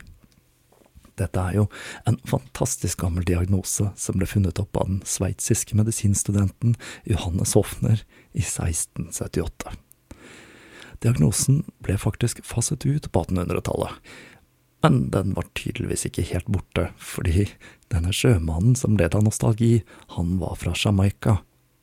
Dette 1.20 1.40
er 1.40 1.60
jo 1.60 1.68
en 2.10 2.18
fantastisk 2.26 3.04
gammel 3.04 3.26
diagnose 3.28 3.92
som 4.00 4.18
ble 4.18 4.28
funnet 4.30 4.60
opp 4.62 4.78
av 4.82 4.90
den 4.90 5.02
sveitsiske 5.06 5.78
medisinstudenten 5.78 6.76
Johannes 7.10 7.54
Hofner 7.58 8.02
i 8.34 8.42
1678. 8.42 9.76
Diagnosen 11.04 11.64
ble 11.84 11.98
faktisk 12.00 12.42
faset 12.48 12.86
ut 12.88 13.10
på 13.12 13.26
1800-tallet, 13.26 13.98
men 14.84 15.08
den 15.14 15.32
var 15.36 15.48
tydeligvis 15.56 16.08
ikke 16.10 16.26
helt 16.28 16.50
borte, 16.52 16.90
fordi 17.00 17.46
denne 17.92 18.12
sjømannen 18.16 18.76
som 18.80 18.98
led 19.00 19.16
av 19.16 19.24
nostalgi, 19.24 19.84
han 20.16 20.38
var 20.42 20.58
fra 20.60 20.74
Jamaica, 20.76 21.38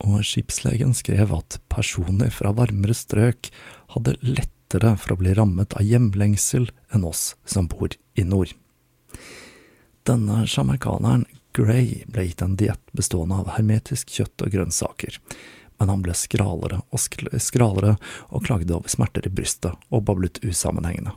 og 0.05 0.25
skipslegen 0.25 0.93
skrev 0.97 1.33
at 1.37 1.59
personer 1.73 2.33
fra 2.33 2.53
varmere 2.57 2.97
strøk 2.97 3.51
hadde 3.95 4.17
lettere 4.25 4.95
for 5.01 5.15
å 5.15 5.21
bli 5.21 5.35
rammet 5.37 5.77
av 5.77 5.85
hjemlengsel 5.85 6.71
enn 6.93 7.05
oss 7.09 7.35
som 7.49 7.69
bor 7.73 7.93
i 8.17 8.25
nord. 8.25 8.53
Denne 10.09 10.47
sjamaikaneren, 10.47 11.27
Gray, 11.53 12.05
ble 12.07 12.25
gitt 12.29 12.43
en 12.43 12.57
diett 12.57 12.93
bestående 12.97 13.41
av 13.43 13.51
hermetisk 13.57 14.13
kjøtt 14.15 14.45
og 14.47 14.53
grønnsaker, 14.55 15.19
men 15.81 15.91
han 15.91 16.05
ble 16.05 16.15
skralere 16.17 16.79
og 16.95 17.03
skralere 17.43 17.97
og 18.29 18.47
klagde 18.47 18.77
over 18.77 18.93
smerter 18.93 19.27
i 19.27 19.33
brystet 19.35 19.75
og 19.91 20.07
bablet 20.07 20.39
usammenhengende. 20.47 21.17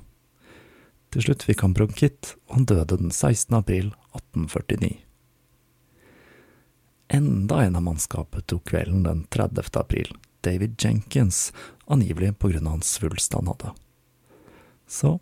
Til 1.13 1.27
slutt 1.27 1.45
fikk 1.45 1.61
han 1.61 1.75
bronkitt, 1.77 2.33
og 2.49 2.57
han 2.57 2.69
døde 2.71 2.97
den 2.97 3.11
16. 3.13 3.53
april 3.53 3.91
1849. 4.17 4.95
Enda 7.13 7.59
en 7.61 7.75
av 7.77 7.83
mannskapet 7.85 8.47
tok 8.49 8.65
kvelden 8.71 9.03
den 9.05 9.25
30. 9.29 9.69
april, 9.77 10.09
David 10.41 10.73
Jenkins, 10.81 11.51
angivelig 11.85 12.33
på 12.41 12.49
grunn 12.49 12.65
av 12.65 12.79
hans 12.79 12.89
svulst 12.97 13.37
han 13.37 13.51
hadde. 13.51 13.75
Så, 14.89 15.19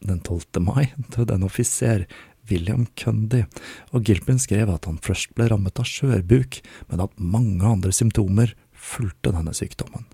den 0.00 0.22
12. 0.24 0.62
mai, 0.64 0.94
døde 1.12 1.36
en 1.36 1.44
offiser 1.44 2.06
William 2.50 2.86
Cundy, 2.98 3.44
og 3.92 4.04
Gilpin 4.08 4.40
skrev 4.40 4.70
at 4.72 4.88
han 4.88 5.00
først 5.02 5.32
ble 5.36 5.48
rammet 5.52 5.80
av 5.80 5.88
skjørbuk, 5.88 6.60
men 6.90 7.04
at 7.04 7.16
mange 7.20 7.64
andre 7.68 7.92
symptomer 7.94 8.54
fulgte 8.72 9.32
denne 9.34 9.54
sykdommen. 9.56 10.06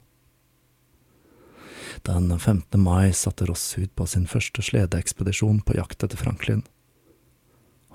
Den 2.06 2.30
15. 2.38 2.80
mai 2.80 3.10
satte 3.12 3.48
Ross 3.48 3.74
ut 3.76 3.90
på 3.98 4.06
sin 4.08 4.28
første 4.30 4.62
sledeekspedisjon 4.64 5.60
på 5.66 5.76
jakt 5.76 6.06
etter 6.06 6.20
Franklin. 6.20 6.62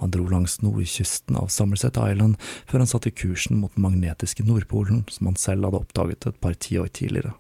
Han 0.04 0.12
dro 0.12 0.28
langs 0.28 0.60
nordkysten 0.60 1.40
av 1.40 1.48
Somerset 1.54 1.96
Island 1.96 2.36
før 2.68 2.84
han 2.84 2.92
satte 2.92 3.14
kursen 3.16 3.62
mot 3.62 3.74
den 3.78 3.86
magnetiske 3.88 4.44
Nordpolen, 4.44 5.06
som 5.10 5.32
han 5.32 5.40
selv 5.40 5.70
hadde 5.70 5.80
oppdaget 5.80 6.28
et 6.28 6.42
par 6.44 6.60
tiår 6.60 6.92
tidligere 6.92 7.34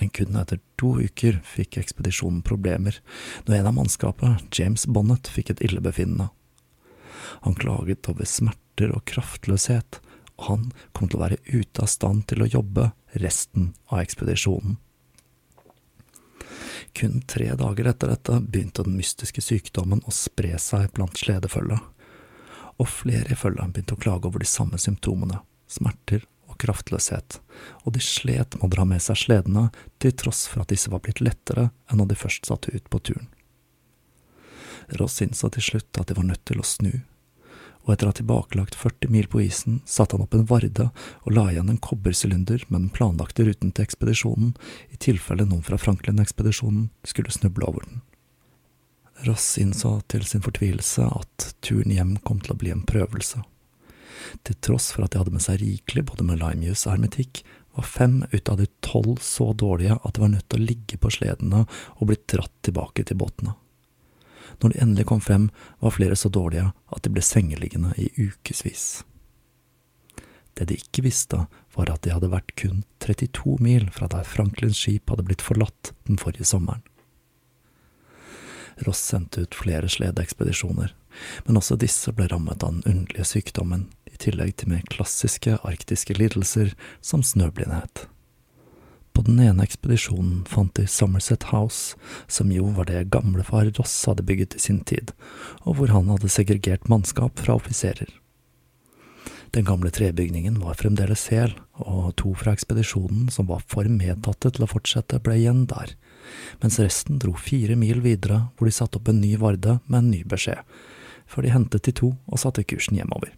men 0.00 0.10
kun 0.10 0.36
etter 0.38 0.60
to 0.80 0.94
uker 1.02 1.40
fikk 1.46 1.78
ekspedisjonen 1.80 2.42
problemer, 2.46 2.98
når 3.46 3.58
en 3.58 3.68
av 3.70 3.76
mannskapet, 3.76 4.46
James 4.56 4.86
Bonnet, 4.86 5.30
fikk 5.30 5.52
et 5.54 5.64
illebefinnende. 5.64 6.30
Han 7.46 7.58
klaget 7.58 8.08
over 8.10 8.28
smerter 8.28 8.94
og 8.94 9.04
kraftløshet, 9.08 10.00
og 10.40 10.48
han 10.48 10.64
kom 10.96 11.10
til 11.10 11.20
å 11.20 11.24
være 11.26 11.40
ute 11.52 11.84
av 11.84 11.90
stand 11.92 12.26
til 12.30 12.42
å 12.42 12.50
jobbe 12.50 12.90
resten 13.22 13.72
av 13.92 14.02
ekspedisjonen. 14.02 14.78
Kun 16.92 17.22
tre 17.28 17.52
dager 17.56 17.88
etter 17.88 18.10
dette 18.12 18.40
begynte 18.42 18.84
den 18.84 18.98
mystiske 18.98 19.40
sykdommen 19.44 20.02
å 20.04 20.12
spre 20.12 20.58
seg 20.60 20.90
blant 20.96 21.16
sledefølget, 21.20 21.80
og 22.80 22.90
flere 22.90 23.32
i 23.32 23.38
følget 23.38 23.72
begynte 23.72 23.96
å 23.96 24.02
klage 24.02 24.28
over 24.28 24.42
de 24.42 24.48
samme 24.48 24.80
symptomene, 24.80 25.40
smerter 25.70 26.26
kraftløshet, 26.62 27.38
og 27.84 27.94
de 27.94 28.02
slet 28.02 28.56
med 28.56 28.66
å 28.66 28.72
dra 28.72 28.86
med 28.88 29.02
seg 29.04 29.18
sledene, 29.24 29.68
til 30.02 30.14
tross 30.18 30.46
for 30.50 30.64
at 30.64 30.72
disse 30.72 30.90
var 30.92 31.02
blitt 31.04 31.22
lettere 31.22 31.70
enn 31.90 32.00
når 32.00 32.12
de 32.12 32.20
først 32.24 32.48
satte 32.48 32.74
ut 32.74 32.88
på 32.90 33.02
turen. 33.10 33.30
Ross 34.98 35.20
innså 35.22 35.50
til 35.54 35.64
slutt 35.68 36.00
at 36.00 36.10
de 36.10 36.18
var 36.18 36.26
nødt 36.28 36.44
til 36.48 36.60
å 36.60 36.66
snu, 36.66 36.92
og 37.82 37.92
etter 37.92 38.06
å 38.06 38.12
ha 38.12 38.16
tilbakelagt 38.18 38.76
40 38.78 39.10
mil 39.10 39.26
på 39.30 39.42
isen, 39.42 39.80
satte 39.86 40.14
han 40.14 40.22
opp 40.24 40.36
en 40.38 40.46
varde 40.46 40.88
og 41.24 41.34
la 41.34 41.48
igjen 41.50 41.72
en 41.72 41.80
kobbersylinder 41.82 42.66
med 42.68 42.78
den 42.78 42.92
planlagte 42.94 43.46
ruten 43.48 43.72
til 43.74 43.86
ekspedisjonen, 43.86 44.54
i 44.94 44.98
tilfelle 45.02 45.46
noen 45.48 45.66
fra 45.66 45.78
Franklin-ekspedisjonen 45.82 46.90
skulle 47.06 47.34
snuble 47.34 47.66
over 47.66 47.88
den. 47.88 48.02
Ross 49.26 49.58
innså 49.58 49.96
til 50.10 50.24
sin 50.26 50.42
fortvilelse 50.42 51.06
at 51.06 51.52
turen 51.62 51.94
hjem 51.94 52.16
kom 52.26 52.40
til 52.42 52.54
å 52.54 52.58
bli 52.58 52.72
en 52.74 52.86
prøvelse. 52.86 53.42
Til 54.46 54.58
tross 54.64 54.90
for 54.94 55.06
at 55.06 55.14
de 55.14 55.22
hadde 55.22 55.34
med 55.34 55.44
seg 55.44 55.60
rikelig 55.62 56.06
både 56.10 56.26
med 56.26 56.40
limejuice 56.42 56.86
og 56.86 56.94
hermetikk, 56.94 57.42
var 57.72 57.88
fem 57.88 58.24
ut 58.32 58.48
av 58.52 58.58
de 58.60 58.66
tolv 58.84 59.20
så 59.24 59.52
dårlige 59.56 59.96
at 59.96 60.14
de 60.14 60.24
var 60.24 60.32
nødt 60.34 60.48
til 60.52 60.60
å 60.60 60.66
ligge 60.70 60.98
på 61.00 61.12
sledene 61.12 61.64
og 61.96 62.08
bli 62.10 62.18
dratt 62.28 62.52
tilbake 62.66 63.06
til 63.08 63.18
båtene. 63.20 63.54
Når 64.60 64.74
de 64.74 64.82
endelig 64.84 65.06
kom 65.08 65.22
frem, 65.24 65.48
var 65.80 65.94
flere 65.96 66.16
så 66.18 66.28
dårlige 66.28 66.68
at 66.92 67.02
de 67.02 67.12
ble 67.14 67.24
sengeliggende 67.24 67.94
i 67.96 68.10
ukevis. 68.18 69.02
Det 70.52 70.68
de 70.68 70.76
ikke 70.76 71.06
visste, 71.06 71.46
var 71.72 71.88
at 71.88 72.04
de 72.04 72.12
hadde 72.12 72.28
vært 72.32 72.52
kun 72.60 72.82
32 73.00 73.56
mil 73.64 73.88
fra 73.94 74.10
der 74.12 74.26
Franklins 74.28 74.82
skip 74.82 75.08
hadde 75.08 75.24
blitt 75.24 75.44
forlatt 75.44 75.94
den 76.08 76.20
forrige 76.20 76.44
sommeren. 76.48 76.84
Ross 78.84 79.00
sendte 79.00 79.44
ut 79.44 79.56
flere 79.56 79.88
sledeekspedisjoner, 79.88 80.92
men 81.46 81.58
også 81.60 81.78
disse 81.80 82.12
ble 82.16 82.28
rammet 82.28 82.64
av 82.64 82.76
den 82.76 82.84
underlige 82.88 83.28
sykdommen 83.28 83.88
tillegg 84.22 84.56
til 84.60 84.72
mer 84.72 84.86
klassiske 84.92 85.58
arktiske 85.66 86.16
lidelser 86.18 86.72
som 87.04 87.24
snøblindhet. 87.26 88.06
På 89.12 89.22
den 89.26 89.40
ene 89.44 89.66
ekspedisjonen 89.66 90.44
fant 90.48 90.72
de 90.78 90.86
Somerset 90.88 91.50
House, 91.50 91.98
som 92.32 92.52
jo 92.52 92.70
var 92.78 92.88
det 92.88 93.10
gamlefar 93.12 93.68
Ross 93.76 93.94
hadde 94.08 94.24
bygget 94.24 94.56
i 94.56 94.62
sin 94.62 94.80
tid, 94.88 95.12
og 95.66 95.76
hvor 95.76 95.92
han 95.92 96.08
hadde 96.08 96.32
segregert 96.32 96.88
mannskap 96.88 97.42
fra 97.42 97.58
offiserer. 97.60 98.08
Den 99.52 99.66
gamle 99.68 99.90
trebygningen 99.92 100.56
var 100.62 100.78
fremdeles 100.80 101.26
hel, 101.28 101.52
og 101.76 102.14
to 102.16 102.32
fra 102.40 102.54
ekspedisjonen 102.56 103.28
som 103.28 103.50
var 103.50 103.60
for 103.68 103.84
medtatte 103.84 104.48
til 104.48 104.64
å 104.64 104.70
fortsette, 104.70 105.20
ble 105.20 105.36
igjen 105.42 105.66
der, 105.68 105.92
mens 106.64 106.80
resten 106.80 107.20
dro 107.20 107.34
fire 107.36 107.76
mil 107.76 108.00
videre 108.00 108.46
hvor 108.56 108.70
de 108.70 108.72
satte 108.72 108.96
opp 108.96 109.12
en 109.12 109.20
ny 109.20 109.34
varde 109.42 109.76
med 109.84 109.98
en 110.00 110.10
ny 110.14 110.22
beskjed, 110.24 110.64
før 111.28 111.44
de 111.44 111.52
hentet 111.52 111.84
de 111.84 111.96
to 112.00 112.14
og 112.24 112.40
satte 112.40 112.64
kursen 112.64 112.96
hjemover. 112.96 113.36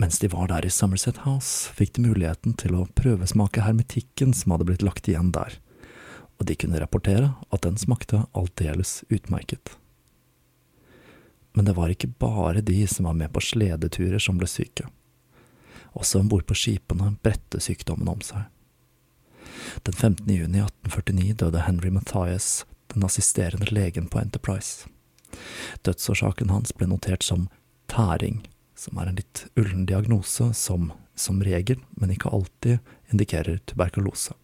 Mens 0.00 0.18
de 0.18 0.28
var 0.32 0.48
der 0.48 0.66
i 0.66 0.70
Somerset 0.72 1.22
House, 1.26 1.70
fikk 1.76 1.94
de 1.96 2.06
muligheten 2.06 2.56
til 2.58 2.74
å 2.74 2.88
prøvesmake 2.98 3.62
hermetikken 3.66 4.32
som 4.34 4.54
hadde 4.54 4.66
blitt 4.70 4.82
lagt 4.82 5.08
igjen 5.08 5.30
der, 5.36 5.58
og 6.40 6.48
de 6.48 6.56
kunne 6.58 6.80
rapportere 6.80 7.34
at 7.52 7.62
den 7.66 7.78
smakte 7.78 8.24
aldeles 8.32 9.02
utmerket. 9.12 9.76
Men 11.52 11.68
det 11.68 11.76
var 11.76 11.92
ikke 11.92 12.14
bare 12.18 12.64
de 12.64 12.80
som 12.88 13.06
var 13.06 13.18
med 13.18 13.32
på 13.32 13.44
sledeturer 13.44 14.22
som 14.22 14.38
ble 14.40 14.48
syke. 14.48 14.88
Også 15.92 16.22
om 16.22 16.30
bord 16.32 16.46
på 16.48 16.56
skipene 16.56 17.12
bredte 17.22 17.60
sykdommen 17.60 18.08
om 18.08 18.22
seg. 18.24 18.48
Den 19.84 19.94
15. 19.94 20.28
juni 20.32 20.62
1849 20.64 21.36
døde 21.44 21.66
Henry 21.66 21.90
Mathias, 21.92 22.64
den 22.94 23.04
assisterende 23.04 23.68
legen 23.70 24.08
på 24.08 24.20
Enterprise. 24.20 24.88
Dødsårsaken 25.84 26.50
hans 26.52 26.72
ble 26.76 26.88
notert 26.88 27.24
som 27.24 27.48
tæring, 27.92 28.42
som 28.82 28.98
er 28.98 29.10
en 29.10 29.18
litt 29.20 29.44
ullen 29.58 29.86
diagnose 29.86 30.50
som, 30.58 30.90
som 31.14 31.42
regel, 31.44 31.78
men 31.94 32.12
ikke 32.14 32.32
alltid, 32.34 32.82
indikerer 33.14 33.60
tuberkulose. 33.68 34.34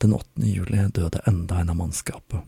Den 0.00 0.14
8. 0.16 0.46
juli 0.46 0.86
døde 0.96 1.20
enda 1.28 1.60
en 1.60 1.74
av 1.74 1.76
mannskapet. 1.76 2.46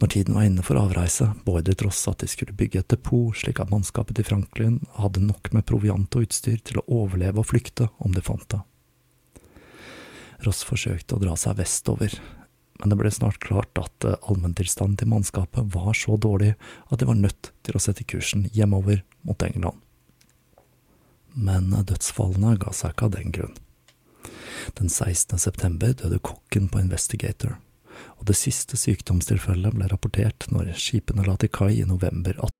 Når 0.00 0.08
tiden 0.14 0.36
var 0.38 0.46
inne 0.48 0.62
for 0.64 0.80
avreise, 0.80 1.26
beordret 1.44 1.82
Ross 1.84 2.00
at 2.08 2.22
de 2.22 2.28
skulle 2.30 2.56
bygge 2.56 2.80
et 2.80 2.88
depot, 2.94 3.34
slik 3.36 3.60
at 3.60 3.72
mannskapet 3.72 4.16
til 4.16 4.24
Franklin 4.24 4.78
hadde 4.96 5.20
nok 5.20 5.50
med 5.52 5.66
proviant 5.68 6.16
og 6.16 6.24
utstyr 6.24 6.62
til 6.64 6.80
å 6.80 6.86
overleve 7.02 7.42
og 7.42 7.50
flykte 7.50 7.90
om 8.00 8.14
de 8.16 8.24
fant 8.24 8.46
det. 8.54 8.62
Ross 10.46 10.62
forsøkte 10.64 11.18
å 11.18 11.20
dra 11.20 11.36
seg 11.36 11.58
vestover, 11.58 12.14
men 12.80 12.88
det 12.88 12.96
ble 12.96 13.10
snart 13.12 13.40
klart 13.44 13.78
at 13.78 14.04
eh, 14.08 14.16
allmenntilstanden 14.22 14.96
til 15.00 15.10
mannskapet 15.12 15.72
var 15.74 15.92
så 15.96 16.16
dårlig 16.16 16.54
at 16.88 17.00
de 17.00 17.08
var 17.08 17.18
nødt 17.18 17.52
til 17.66 17.76
å 17.76 17.82
sette 17.82 18.06
kursen 18.08 18.46
hjemover 18.56 19.02
mot 19.28 19.42
England. 19.44 19.76
Men 21.36 21.74
eh, 21.76 21.84
dødsfallene 21.84 22.56
ga 22.60 22.72
seg 22.76 22.94
ikke 22.94 23.10
av 23.10 23.16
den 23.18 23.34
grunn. 23.36 23.58
Den 24.78 24.88
16. 24.88 25.36
september 25.40 25.92
døde 25.96 26.20
kokken 26.24 26.68
på 26.72 26.80
Investigator, 26.80 27.58
og 28.16 28.28
det 28.28 28.38
siste 28.38 28.78
sykdomstilfellet 28.80 29.76
ble 29.76 29.88
rapportert 29.92 30.48
når 30.52 30.72
skipene 30.80 31.24
la 31.26 31.36
til 31.40 31.52
kai 31.52 31.74
i 31.80 31.88
november 31.88 32.36
18. 32.36 32.59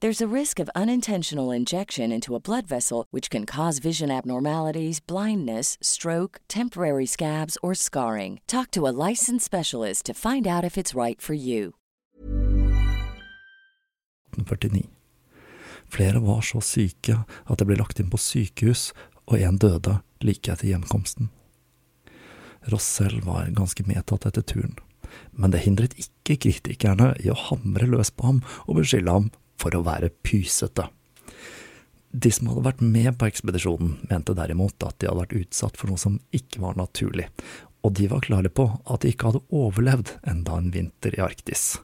There's 0.00 0.20
a 0.20 0.28
risk 0.28 0.60
of 0.60 0.68
unintentional 0.74 1.50
injection 1.50 2.12
into 2.12 2.34
a 2.34 2.40
blood 2.40 2.66
vessel, 2.66 3.06
which 3.12 3.30
can 3.30 3.46
cause 3.46 3.78
vision 3.78 4.10
abnormalities, 4.10 5.00
blindness, 5.00 5.78
stroke, 5.80 6.38
temporary 6.48 7.06
scabs, 7.06 7.56
or 7.62 7.74
scarring. 7.74 8.40
Talk 8.46 8.70
to 8.72 8.86
a 8.86 8.92
licensed 9.08 9.46
specialist 9.46 10.04
to 10.04 10.12
find 10.12 10.46
out 10.46 10.64
if 10.64 10.76
it's 10.76 10.94
right 10.94 11.18
for 11.18 11.32
you. 11.32 11.72
49. 14.36 14.86
Flere 15.88 16.20
var 16.20 16.40
så 16.40 16.60
syke 16.60 17.24
at 17.48 17.58
de 17.58 17.64
ble 17.64 17.78
lagt 17.80 18.00
inn 18.00 18.12
på 18.12 18.20
sykehus, 18.20 18.92
og 19.24 19.40
en 19.40 19.56
døde 19.56 20.02
like 20.20 20.52
etter 20.52 20.68
hjemkomsten. 20.68 21.30
Ross 22.68 22.84
selv 22.84 23.24
var 23.24 23.48
ganske 23.56 23.88
medtatt 23.88 24.28
etter 24.28 24.44
turen, 24.44 24.76
men 25.32 25.56
det 25.56 25.64
hindret 25.64 25.96
ikke 25.96 26.36
kritikerne 26.44 27.14
i 27.24 27.32
å 27.32 27.40
hamre 27.48 27.88
løs 27.88 28.12
på 28.12 28.28
ham 28.28 28.44
og 28.66 28.82
beskylde 28.82 29.16
ham 29.16 29.32
for 29.60 29.76
å 29.76 29.84
være 29.86 30.12
pysete. 30.26 30.88
De 32.16 32.32
som 32.32 32.48
hadde 32.48 32.64
vært 32.64 32.82
med 32.84 33.10
på 33.18 33.28
ekspedisjonen, 33.28 33.96
mente 34.08 34.36
derimot 34.36 34.80
at 34.86 34.98
de 35.00 35.10
hadde 35.10 35.24
vært 35.24 35.40
utsatt 35.42 35.76
for 35.76 35.90
noe 35.90 36.00
som 36.00 36.20
ikke 36.36 36.62
var 36.62 36.78
naturlig, 36.78 37.28
og 37.84 37.92
de 37.98 38.08
var 38.10 38.24
klare 38.24 38.50
på 38.50 38.70
at 38.84 39.02
de 39.02 39.12
ikke 39.12 39.30
hadde 39.30 39.44
overlevd 39.54 40.14
enda 40.26 40.56
en 40.56 40.72
vinter 40.74 41.18
i 41.18 41.22
Arktis, 41.26 41.76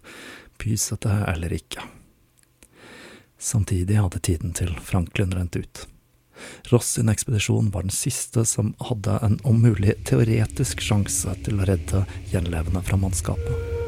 pysete 0.62 1.12
eller 1.28 1.52
ikke. 1.54 1.85
Samtidig 3.42 3.98
hadde 3.98 4.22
tiden 4.22 4.54
til 4.56 4.72
Franklin 4.80 5.35
rent 5.35 5.58
ut. 5.58 5.87
Ross 6.70 6.94
sin 6.96 7.11
ekspedisjon 7.12 7.70
var 7.74 7.85
den 7.85 7.94
siste 7.94 8.44
som 8.48 8.72
hadde 8.88 9.18
en 9.26 9.38
om 9.44 9.61
mulig 9.62 9.98
teoretisk 10.08 10.82
sjanse 10.82 11.37
til 11.44 11.61
å 11.61 11.68
redde 11.68 12.06
gjenlevende 12.32 12.82
fra 12.87 12.98
mannskapet. 12.98 13.82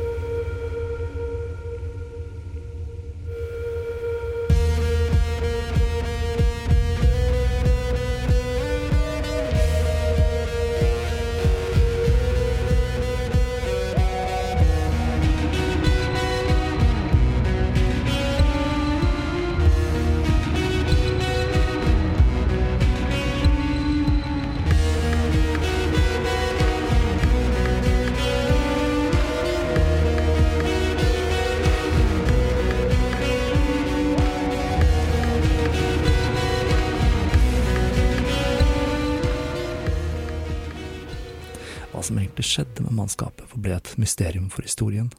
Skjedde 42.47 42.87
med 42.87 42.97
mannskapet, 43.01 43.49
forble 43.51 43.77
et 43.77 43.95
mysterium 44.01 44.51
for 44.53 44.67
historien. 44.67 45.11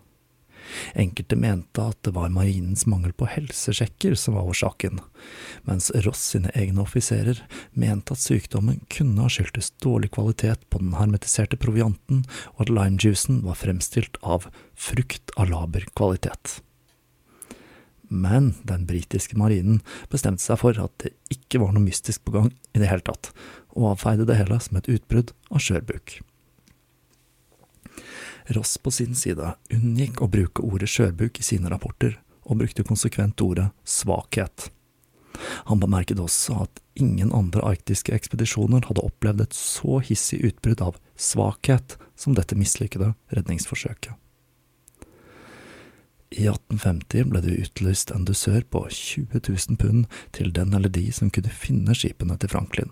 Enkelte 0.97 1.37
mente 1.37 1.83
at 1.83 1.97
det 2.05 2.13
var 2.15 2.31
marinens 2.33 2.85
mangel 2.89 3.13
på 3.13 3.27
helsesjekker 3.29 4.15
som 4.17 4.37
var 4.37 4.49
årsaken, 4.49 4.99
mens 5.67 5.91
Ross 6.05 6.23
sine 6.33 6.51
egne 6.57 6.83
offiserer 6.85 7.41
mente 7.77 8.15
at 8.15 8.23
sykdommen 8.23 8.81
kunne 8.91 9.25
ha 9.25 9.31
skyldtes 9.31 9.73
dårlig 9.83 10.11
kvalitet 10.15 10.65
på 10.69 10.81
den 10.81 10.95
hermetiserte 10.97 11.59
provianten, 11.61 12.23
og 12.55 12.65
at 12.65 12.73
limejuicen 12.73 13.43
var 13.45 13.59
fremstilt 13.61 14.19
av 14.23 14.49
frukt 14.73 15.33
av 15.37 15.51
laber 15.53 15.85
kvalitet. 15.93 16.59
Men 18.09 18.53
den 18.63 18.85
britiske 18.85 19.37
marinen 19.37 19.81
bestemte 20.11 20.43
seg 20.43 20.59
for 20.61 20.77
at 20.81 20.93
det 21.01 21.15
ikke 21.33 21.61
var 21.63 21.73
noe 21.73 21.85
mystisk 21.85 22.25
på 22.25 22.35
gang 22.37 22.51
i 22.73 22.81
det 22.81 22.89
hele 22.91 23.05
tatt, 23.05 23.31
og 23.73 23.95
avfeide 23.95 24.27
det 24.29 24.37
hele 24.39 24.59
som 24.61 24.77
et 24.79 24.89
utbrudd 24.91 25.33
av 25.49 25.63
skjørbuk. 25.63 26.19
Ross 28.53 28.77
på 28.77 28.91
sin 28.93 29.15
side 29.17 29.55
unngikk 29.73 30.21
å 30.21 30.29
bruke 30.29 30.63
ordet 30.65 30.89
skjørbuk 30.91 31.39
i 31.41 31.45
sine 31.45 31.71
rapporter, 31.71 32.19
og 32.45 32.61
brukte 32.61 32.85
konsekvent 32.85 33.41
ordet 33.41 33.71
svakhet. 33.89 34.69
Han 35.69 35.81
bemerket 35.81 36.21
også 36.21 36.61
at 36.65 36.81
ingen 36.95 37.33
andre 37.35 37.63
arktiske 37.73 38.13
ekspedisjoner 38.15 38.85
hadde 38.87 39.03
opplevd 39.03 39.47
et 39.47 39.57
så 39.57 39.99
hissig 40.05 40.39
utbrudd 40.47 40.83
av 40.85 40.99
svakhet 41.19 41.97
som 42.15 42.37
dette 42.37 42.55
mislykkede 42.55 43.13
redningsforsøket. 43.35 44.13
I 46.35 46.47
1850 46.51 47.29
ble 47.31 47.41
det 47.45 47.57
utlyst 47.63 48.11
en 48.11 48.25
dusør 48.27 48.63
på 48.67 48.81
20 48.91 49.39
000 49.39 49.79
pund 49.79 50.07
til 50.35 50.51
den 50.55 50.73
eller 50.75 50.91
de 50.91 51.07
som 51.15 51.31
kunne 51.31 51.53
finne 51.53 51.95
skipene 51.95 52.35
til 52.41 52.51
Franklin. 52.51 52.91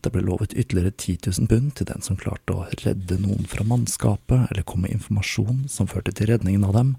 Det 0.00 0.12
ble 0.14 0.24
lovet 0.24 0.54
ytterligere 0.54 0.92
10 0.92 1.30
000 1.40 1.48
pund 1.50 1.74
til 1.78 1.88
den 1.90 2.04
som 2.04 2.18
klarte 2.20 2.54
å 2.54 2.66
redde 2.84 3.18
noen 3.22 3.48
fra 3.50 3.66
mannskapet 3.66 4.50
eller 4.50 4.66
kom 4.66 4.84
med 4.84 4.94
informasjon 4.96 5.64
som 5.72 5.90
førte 5.90 6.14
til 6.14 6.30
redningen 6.32 6.66
av 6.68 6.76
dem, 6.76 6.94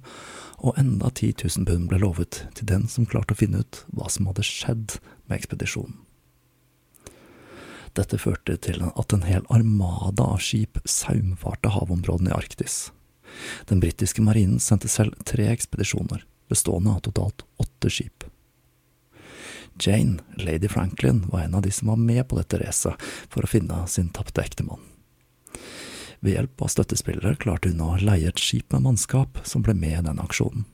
og 0.59 0.77
enda 0.81 1.11
10 1.11 1.45
000 1.45 1.69
pund 1.69 1.89
ble 1.91 2.01
lovet 2.01 2.43
til 2.57 2.69
den 2.71 2.89
som 2.91 3.07
klarte 3.09 3.35
å 3.35 3.39
finne 3.39 3.63
ut 3.63 3.83
hva 3.93 4.09
som 4.11 4.27
hadde 4.29 4.45
skjedd 4.47 4.99
med 5.27 5.39
ekspedisjonen. 5.39 6.01
Dette 7.95 8.19
førte 8.19 8.57
til 8.59 8.81
at 8.83 9.13
en 9.15 9.23
hel 9.23 9.45
armada 9.53 10.25
av 10.35 10.41
skip 10.43 10.81
saumfarte 10.83 11.71
havområdene 11.71 12.33
i 12.33 12.35
Arktis. 12.35 12.89
Den 13.71 13.79
britiske 13.79 14.23
marinen 14.23 14.59
sendte 14.59 14.91
selv 14.91 15.15
tre 15.27 15.47
ekspedisjoner, 15.53 16.25
bestående 16.51 16.91
av 16.91 17.05
totalt 17.07 17.45
åtte 17.61 17.91
skip. 17.91 18.24
Jane, 19.79 20.21
lady 20.37 20.67
Franklin, 20.67 21.23
var 21.27 21.45
en 21.45 21.55
av 21.55 21.61
de 21.61 21.71
som 21.71 21.87
var 21.91 21.99
med 21.99 22.27
på 22.27 22.37
dette 22.39 22.59
racet 22.61 23.01
for 23.29 23.43
å 23.43 23.49
finne 23.49 23.81
sin 23.91 24.09
tapte 24.15 24.43
ektemann. 24.43 24.83
Ved 26.23 26.37
hjelp 26.37 26.63
av 26.63 26.71
støttespillere 26.71 27.35
klarte 27.41 27.69
hun 27.69 27.83
å 27.83 27.97
leie 27.99 28.31
et 28.31 28.41
skip 28.41 28.71
med 28.73 28.85
mannskap 28.87 29.41
som 29.43 29.65
ble 29.65 29.75
med 29.77 29.99
i 29.99 30.05
den 30.07 30.21
aksjonen. 30.23 30.65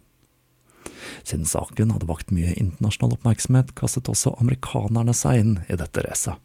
Siden 1.24 1.46
saken 1.50 1.92
hadde 1.92 2.08
vakt 2.10 2.32
mye 2.34 2.54
internasjonal 2.56 3.18
oppmerksomhet, 3.18 3.74
kastet 3.78 4.10
også 4.10 4.36
amerikanerne 4.42 5.14
seg 5.18 5.42
inn 5.42 5.54
i 5.68 5.78
dette 5.80 6.06
racet. 6.06 6.38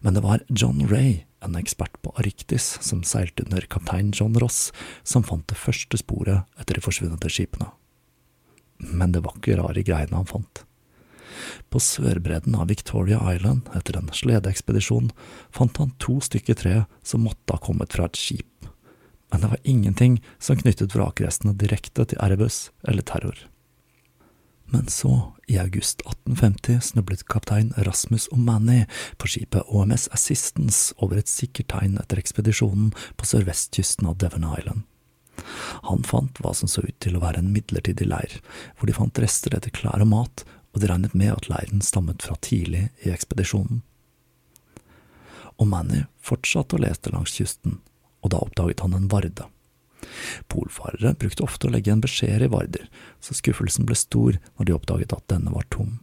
Men 0.00 0.14
det 0.14 0.22
var 0.24 0.44
John 0.48 0.86
Ray, 0.88 1.24
en 1.42 1.58
ekspert 1.58 1.98
på 2.02 2.14
Arktis 2.22 2.78
som 2.80 3.02
seilte 3.06 3.44
under 3.44 3.66
kaptein 3.66 4.12
John 4.14 4.38
Ross, 4.38 4.70
som 5.02 5.26
fant 5.26 5.46
det 5.50 5.58
første 5.58 5.98
sporet 5.98 6.46
etter 6.56 6.78
de 6.78 6.84
forsvunne 6.84 7.18
skipene. 7.30 7.72
Men 8.78 9.12
det 9.14 9.24
var 9.26 9.36
ikke 9.36 9.58
rare 9.58 9.82
greiene 9.86 10.16
han 10.16 10.30
fant. 10.30 10.64
På 11.70 11.80
sørbredden 11.82 12.54
av 12.54 12.68
Victoria 12.72 13.20
Island, 13.34 13.68
etter 13.76 13.98
en 13.98 14.10
sledeekspedisjon, 14.12 15.10
fant 15.50 15.80
han 15.82 15.94
to 16.02 16.18
stykker 16.24 16.58
tre 16.58 16.76
som 17.02 17.24
måtte 17.26 17.56
ha 17.56 17.62
kommet 17.62 17.96
fra 17.96 18.08
et 18.08 18.18
skip, 18.18 18.68
men 19.32 19.40
det 19.40 19.48
var 19.48 19.64
ingenting 19.64 20.18
som 20.38 20.58
knyttet 20.60 20.92
vrakrestene 20.92 21.56
direkte 21.56 22.04
til 22.04 22.20
Erebus 22.20 22.66
eller 22.84 23.04
terror. 23.08 23.38
Men 24.72 24.88
så, 24.88 25.32
i 25.48 25.58
august 25.60 26.00
1850, 26.00 26.80
snublet 26.80 27.24
kaptein 27.28 27.74
Rasmus 27.76 28.28
O'Manny 28.32 28.86
på 29.20 29.28
skipet 29.28 29.68
OMS 29.68 30.06
Assistance 30.16 30.94
over 30.96 31.20
et 31.20 31.28
sikkert 31.28 31.68
tegn 31.72 31.98
etter 32.00 32.20
ekspedisjonen 32.20 32.94
på 33.20 33.28
sørvestkysten 33.28 34.08
av 34.08 34.16
Devon 34.20 34.48
Island. 34.48 34.84
Han 35.88 36.04
fant 36.08 36.40
hva 36.40 36.54
som 36.56 36.68
så 36.68 36.84
ut 36.84 36.96
til 37.04 37.16
å 37.16 37.24
være 37.24 37.40
en 37.40 37.52
midlertidig 37.52 38.08
leir, 38.08 38.38
hvor 38.76 38.88
de 38.88 38.96
fant 38.96 39.20
rester 39.20 39.56
etter 39.56 39.72
klær 39.72 40.04
og 40.04 40.12
mat, 40.12 40.44
og 40.72 40.80
de 40.80 40.88
regnet 40.90 41.14
med 41.14 41.32
at 41.34 41.48
leiren 41.52 41.82
stammet 41.84 42.24
fra 42.24 42.36
tidlig 42.40 42.88
i 43.04 43.12
ekspedisjonen. 43.12 43.82
O'Mani 45.60 46.06
fortsatte 46.24 46.76
å 46.78 46.82
lete 46.82 47.12
langs 47.12 47.34
kysten, 47.36 47.80
og 48.24 48.32
da 48.32 48.40
oppdaget 48.42 48.80
han 48.84 48.96
en 48.96 49.10
varde. 49.12 49.48
Polfarere 50.50 51.14
brukte 51.18 51.44
ofte 51.44 51.68
å 51.68 51.74
legge 51.74 51.92
en 51.92 52.02
beskjed 52.02 52.46
i 52.46 52.50
varder, 52.50 52.88
så 53.20 53.36
skuffelsen 53.36 53.86
ble 53.86 53.96
stor 53.98 54.38
når 54.56 54.68
de 54.68 54.74
oppdaget 54.76 55.14
at 55.16 55.28
denne 55.30 55.52
var 55.54 55.68
tom. 55.70 56.00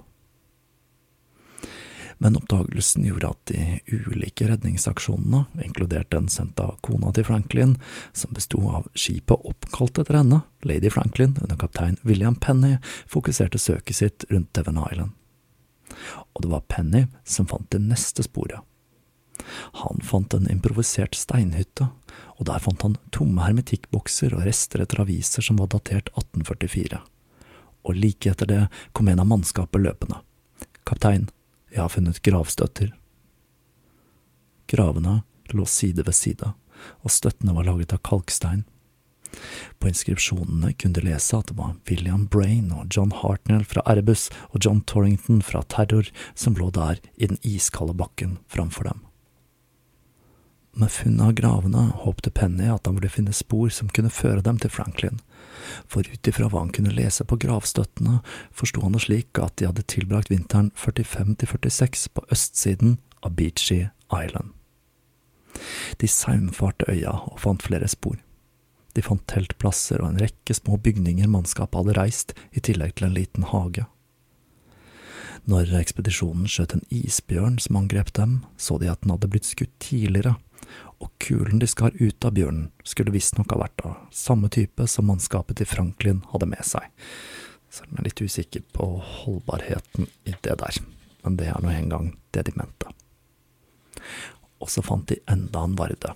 Men 2.22 2.36
oppdagelsen 2.36 3.06
gjorde 3.08 3.30
at 3.32 3.52
de 3.52 3.80
ulike 3.88 4.48
redningsaksjonene, 4.50 5.46
inkludert 5.64 6.12
den 6.12 6.28
sendt 6.28 6.60
av 6.60 6.76
kona 6.84 7.14
til 7.16 7.24
Franklin, 7.24 7.78
som 8.12 8.36
besto 8.36 8.60
av 8.68 8.90
skipet 8.92 9.48
oppkalt 9.48 10.02
etter 10.04 10.20
henne, 10.20 10.42
Lady 10.68 10.92
Franklin 10.92 11.38
under 11.40 11.56
kaptein 11.60 11.96
William 12.04 12.36
Penny, 12.36 12.76
fokuserte 13.08 13.62
søket 13.62 14.02
sitt 14.02 14.28
rundt 14.34 14.52
Devon 14.54 14.82
Island. 14.84 15.16
Og 16.36 16.44
det 16.44 16.52
var 16.52 16.68
Penny 16.68 17.06
som 17.24 17.48
fant 17.48 17.72
det 17.72 17.80
neste 17.88 18.28
sporet. 18.28 18.68
Han 19.80 20.04
fant 20.04 20.36
en 20.36 20.52
improvisert 20.52 21.16
steinhytte, 21.16 21.88
og 22.36 22.52
der 22.52 22.60
fant 22.60 22.84
han 22.84 23.00
tomme 23.16 23.48
hermetikkbokser 23.48 24.36
og 24.36 24.44
rester 24.48 24.84
etter 24.84 25.06
aviser 25.06 25.46
som 25.46 25.64
var 25.64 25.72
datert 25.72 26.12
1844. 26.20 27.00
Og 27.88 27.96
like 27.96 28.32
etter 28.32 28.50
det 28.50 28.64
kom 28.92 29.08
en 29.08 29.24
av 29.24 29.32
mannskapet 29.32 29.88
løpende. 29.88 30.20
Kaptein, 30.84 31.30
jeg 31.74 31.82
har 31.84 31.94
funnet 31.94 32.22
gravstøtter. 32.26 32.92
Gravene 34.70 35.22
lå 35.54 35.66
side 35.66 36.06
ved 36.06 36.16
side, 36.16 36.54
og 37.04 37.14
støttene 37.14 37.56
var 37.56 37.68
laget 37.70 37.96
av 37.96 38.04
kalkstein. 38.06 38.66
På 39.80 39.90
inskripsjonene 39.90 40.72
kunne 40.74 40.98
de 40.98 41.06
lese 41.06 41.38
at 41.38 41.52
det 41.52 41.58
var 41.58 41.76
William 41.90 42.26
Brain 42.32 42.72
og 42.74 42.90
John 42.96 43.12
Hartnell 43.14 43.66
fra 43.68 43.84
Erebus 43.90 44.28
og 44.50 44.64
John 44.66 44.82
Torrington 44.82 45.44
fra 45.46 45.62
Terror 45.70 46.10
som 46.34 46.58
lå 46.58 46.72
der 46.74 47.02
i 47.16 47.30
den 47.30 47.40
iskalde 47.46 47.94
bakken 47.98 48.40
framfor 48.50 48.90
dem. 48.90 49.06
Med 50.80 50.92
funnet 50.94 51.26
av 51.26 51.36
gravene 51.38 51.86
håpte 52.04 52.32
Penny 52.34 52.70
at 52.72 52.86
han 52.88 52.98
ville 52.98 53.12
finne 53.12 53.36
spor 53.36 53.70
som 53.74 53.90
kunne 53.94 54.14
føre 54.14 54.44
dem 54.46 54.60
til 54.62 54.72
Franklin, 54.74 55.22
for 55.88 56.08
ut 56.08 56.30
ifra 56.30 56.50
hva 56.50 56.64
han 56.64 56.74
kunne 56.76 56.94
lese 56.96 57.26
på 57.28 57.40
gravstøttene, 57.42 58.20
forsto 58.56 58.84
han 58.86 58.96
det 58.96 59.04
slik 59.06 59.42
at 59.42 59.58
de 59.60 59.70
hadde 59.70 59.88
tilbrakt 59.90 60.32
vinteren 60.32 60.72
45–46 60.78 62.08
på 62.16 62.26
østsiden 62.34 62.98
av 63.26 63.36
Beachy 63.38 63.88
Island. 64.14 64.54
De 66.00 66.08
saumfarte 66.08 66.88
øya 66.92 67.14
og 67.32 67.40
fant 67.44 67.64
flere 67.66 67.90
spor. 67.92 68.18
De 68.96 69.04
fant 69.06 69.24
teltplasser 69.30 70.02
og 70.02 70.12
en 70.12 70.22
rekke 70.22 70.56
små 70.56 70.80
bygninger 70.82 71.30
mannskapet 71.30 71.82
hadde 71.82 71.98
reist, 71.98 72.36
i 72.52 72.62
tillegg 72.64 72.98
til 72.98 73.10
en 73.10 73.18
liten 73.18 73.48
hage. 73.52 73.86
Når 75.50 75.72
ekspedisjonen 75.80 76.50
skjøt 76.52 76.76
en 76.76 76.86
isbjørn 76.94 77.58
som 77.64 77.80
angrep 77.80 78.12
dem, 78.18 78.42
så 78.58 78.78
de 78.82 78.90
at 78.92 79.02
den 79.04 79.14
hadde 79.16 79.30
blitt 79.32 79.48
skutt 79.48 79.72
tidligere, 79.82 80.36
og 81.00 81.12
kulen 81.24 81.62
de 81.62 81.68
skar 81.70 81.96
ut 82.00 82.26
av 82.26 82.36
bjørnen, 82.36 82.70
skulle 82.84 83.14
visstnok 83.16 83.54
ha 83.54 83.62
vært 83.64 83.84
av 83.88 83.98
samme 84.16 84.50
type 84.54 84.88
som 84.88 85.08
mannskapet 85.10 85.60
til 85.60 85.70
Franklin 85.70 86.24
hadde 86.32 86.50
med 86.52 86.66
seg. 86.68 86.88
Så 87.70 87.86
jeg 87.86 88.00
er 88.00 88.08
litt 88.08 88.22
usikker 88.22 88.66
på 88.74 88.88
holdbarheten 89.22 90.10
i 90.26 90.34
det 90.46 90.56
der, 90.62 90.80
men 91.24 91.38
det 91.40 91.52
er 91.52 91.62
nå 91.64 91.74
engang 91.74 92.14
det 92.36 92.48
de 92.50 92.56
mente. 92.58 92.90
Og 94.60 94.72
så 94.74 94.84
fant 94.84 95.08
de 95.08 95.20
enda 95.30 95.64
en 95.64 95.78
varde, 95.80 96.16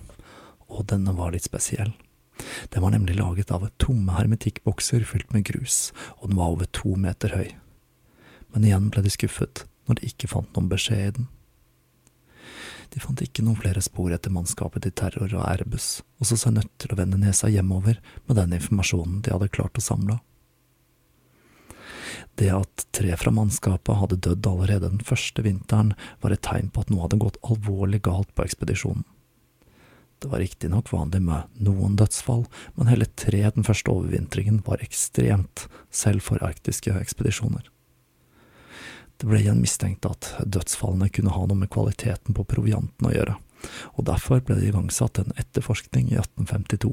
og 0.68 0.88
denne 0.90 1.14
var 1.16 1.32
litt 1.34 1.46
spesiell. 1.46 1.94
Den 2.74 2.82
var 2.82 2.90
nemlig 2.90 3.14
laget 3.16 3.52
av 3.54 3.68
tomme 3.78 4.16
hermetikkbokser 4.16 5.06
fylt 5.06 5.30
med 5.32 5.46
grus, 5.46 5.92
og 6.18 6.30
den 6.30 6.40
var 6.40 6.56
over 6.56 6.68
to 6.74 6.96
meter 6.98 7.36
høy. 7.36 7.54
Men 8.52 8.66
igjen 8.66 8.90
ble 8.90 9.04
de 9.04 9.12
skuffet 9.14 9.64
når 9.86 10.00
de 10.00 10.10
ikke 10.10 10.30
fant 10.30 10.50
noen 10.56 10.70
beskjed 10.70 11.06
i 11.06 11.14
den. 11.18 11.30
De 12.94 13.00
fant 13.02 13.22
ikke 13.24 13.42
noen 13.42 13.58
flere 13.58 13.82
spor 13.82 14.12
etter 14.14 14.30
mannskapet 14.30 14.84
til 14.84 14.92
Terror 14.94 15.32
og 15.34 15.42
Airbus, 15.48 16.04
og 16.22 16.28
så 16.30 16.38
seg 16.38 16.54
nødt 16.54 16.70
til 16.78 16.94
å 16.94 16.98
vende 17.00 17.18
nesa 17.18 17.50
hjemover 17.50 17.98
med 18.28 18.38
den 18.38 18.54
informasjonen 18.54 19.18
de 19.26 19.34
hadde 19.34 19.50
klart 19.50 19.80
å 19.80 19.82
samle. 19.82 20.20
Det 22.38 22.52
at 22.54 22.86
tre 22.94 23.10
fra 23.18 23.32
mannskapet 23.34 23.98
hadde 23.98 24.20
dødd 24.22 24.46
allerede 24.46 24.92
den 24.92 25.02
første 25.06 25.42
vinteren, 25.42 25.92
var 26.22 26.34
et 26.34 26.44
tegn 26.46 26.70
på 26.70 26.84
at 26.84 26.94
noe 26.94 27.02
hadde 27.06 27.18
gått 27.22 27.40
alvorlig 27.46 28.04
galt 28.06 28.30
på 28.34 28.46
ekspedisjonen. 28.46 29.02
Det 30.22 30.30
var 30.30 30.40
riktignok 30.40 30.88
vanlig 30.94 31.20
med 31.26 31.50
noen 31.66 31.98
dødsfall, 31.98 32.46
men 32.78 32.88
hele 32.88 33.10
tre 33.18 33.42
den 33.58 33.66
første 33.66 33.90
overvintringen 33.90 34.62
var 34.66 34.82
ekstremt, 34.86 35.66
selv 35.90 36.24
for 36.24 36.42
arktiske 36.46 36.94
ekspedisjoner. 36.96 37.66
Det 39.24 39.30
ble 39.30 39.38
igjen 39.40 39.62
mistenkt 39.64 40.04
at 40.04 40.26
dødsfallene 40.44 41.06
kunne 41.08 41.32
ha 41.32 41.46
noe 41.48 41.56
med 41.56 41.70
kvaliteten 41.72 42.34
på 42.36 42.42
provianten 42.44 43.06
å 43.08 43.12
gjøre, 43.14 43.36
og 43.96 44.04
derfor 44.04 44.42
ble 44.44 44.58
det 44.58 44.66
igangsatt 44.68 45.16
en 45.22 45.32
etterforskning 45.40 46.10
i 46.10 46.18
1852. 46.20 46.90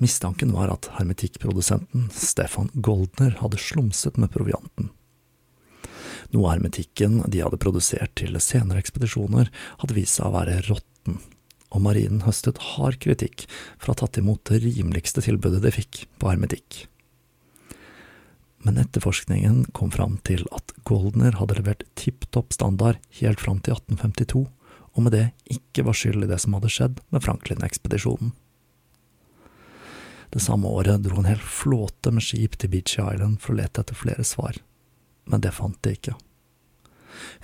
Mistanken 0.00 0.54
var 0.56 0.72
at 0.72 0.88
hermetikkprodusenten 0.96 2.06
Stefan 2.16 2.72
Goldner 2.72 3.36
hadde 3.42 3.60
slumset 3.60 4.16
med 4.16 4.32
provianten. 4.32 4.88
Noe 6.32 6.46
av 6.46 6.54
hermetikken 6.54 7.20
de 7.28 7.44
hadde 7.44 7.60
produsert 7.60 8.16
til 8.16 8.40
senere 8.40 8.80
ekspedisjoner, 8.80 9.52
hadde 9.84 9.98
vist 10.00 10.16
seg 10.16 10.30
å 10.30 10.38
være 10.38 10.56
råtten, 10.70 11.20
og 11.68 11.84
marinen 11.84 12.24
høstet 12.24 12.64
hard 12.72 12.96
kritikk 13.04 13.44
for 13.76 13.92
å 13.92 13.98
ha 13.98 14.06
tatt 14.06 14.24
imot 14.24 14.40
det 14.48 14.64
rimeligste 14.64 15.28
tilbudet 15.28 15.60
de 15.68 15.76
fikk 15.82 16.06
på 16.16 16.32
hermetikk 16.32 16.86
men 18.64 18.80
etterforskningen 18.80 19.66
kom 19.76 19.90
fram 19.92 20.16
til 20.24 20.46
at 20.56 20.72
Goldner 20.88 21.36
hadde 21.36 21.58
levert 21.58 21.84
tipp 22.00 22.24
topp 22.32 22.54
standard 22.56 23.00
helt 23.20 23.42
fram 23.44 23.60
til 23.60 23.76
1852, 23.76 24.46
og 24.94 25.04
med 25.04 25.12
det 25.12 25.26
ikke 25.52 25.84
var 25.84 25.98
skyld 25.98 26.24
i 26.24 26.30
det 26.30 26.40
som 26.40 26.56
hadde 26.56 26.72
skjedd 26.72 27.02
med 27.12 27.24
Franklin-ekspedisjonen. 27.24 28.32
Det 30.34 30.42
samme 30.42 30.66
året 30.66 31.04
dro 31.04 31.20
en 31.20 31.28
hel 31.28 31.38
flåte 31.38 32.10
med 32.10 32.24
skip 32.24 32.56
til 32.58 32.72
Beachy 32.72 33.02
Island 33.02 33.38
for 33.42 33.54
å 33.54 33.60
lete 33.60 33.84
etter 33.84 33.98
flere 33.98 34.24
svar, 34.26 34.56
men 35.30 35.44
det 35.44 35.54
fant 35.54 35.78
de 35.84 35.94
ikke. 35.94 36.16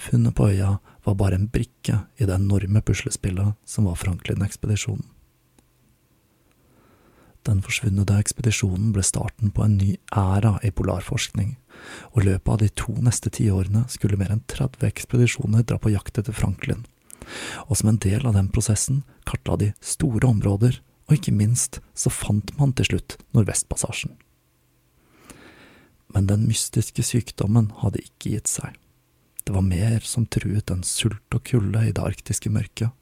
Funnet 0.00 0.34
på 0.34 0.48
øya 0.50 0.78
var 1.04 1.18
bare 1.20 1.38
en 1.38 1.50
brikke 1.52 2.00
i 2.16 2.26
det 2.26 2.34
enorme 2.34 2.82
puslespillet 2.82 3.54
som 3.68 3.86
var 3.86 4.00
Franklin-ekspedisjonen. 4.00 5.06
Den 7.48 7.62
forsvunne 7.64 8.04
ekspedisjonen 8.20 8.90
ble 8.92 9.02
starten 9.06 9.52
på 9.56 9.64
en 9.64 9.78
ny 9.80 9.94
æra 10.12 10.58
i 10.66 10.70
polarforskning, 10.76 11.54
og 12.12 12.22
i 12.22 12.26
løpet 12.28 12.52
av 12.52 12.58
de 12.60 12.68
to 12.76 12.94
neste 13.00 13.32
tiårene 13.32 13.86
skulle 13.88 14.18
mer 14.20 14.32
enn 14.34 14.44
30 14.50 14.84
ekspedisjoner 14.90 15.64
dra 15.64 15.78
på 15.80 15.92
jakt 15.94 16.20
etter 16.20 16.36
Franklin, 16.36 16.84
og 17.68 17.78
som 17.80 17.92
en 17.92 18.00
del 18.02 18.26
av 18.28 18.36
den 18.36 18.50
prosessen 18.52 19.02
kartla 19.28 19.56
de 19.60 19.70
store 19.80 20.28
områder, 20.28 20.82
og 21.08 21.16
ikke 21.16 21.34
minst 21.34 21.80
så 21.96 22.12
fant 22.12 22.52
man 22.58 22.74
til 22.76 22.92
slutt 22.92 23.16
Nordvestpassasjen. 23.34 24.12
Men 26.14 26.28
den 26.28 26.44
mystiske 26.46 27.02
sykdommen 27.06 27.70
hadde 27.80 28.02
ikke 28.04 28.36
gitt 28.36 28.50
seg. 28.50 28.76
Det 29.46 29.54
var 29.56 29.64
mer 29.66 30.04
som 30.06 30.26
truet 30.28 30.70
enn 30.70 30.84
sult 30.86 31.34
og 31.34 31.44
kulde 31.46 31.86
i 31.86 31.94
det 31.94 32.02
arktiske 32.04 32.52
mørket. 32.52 32.92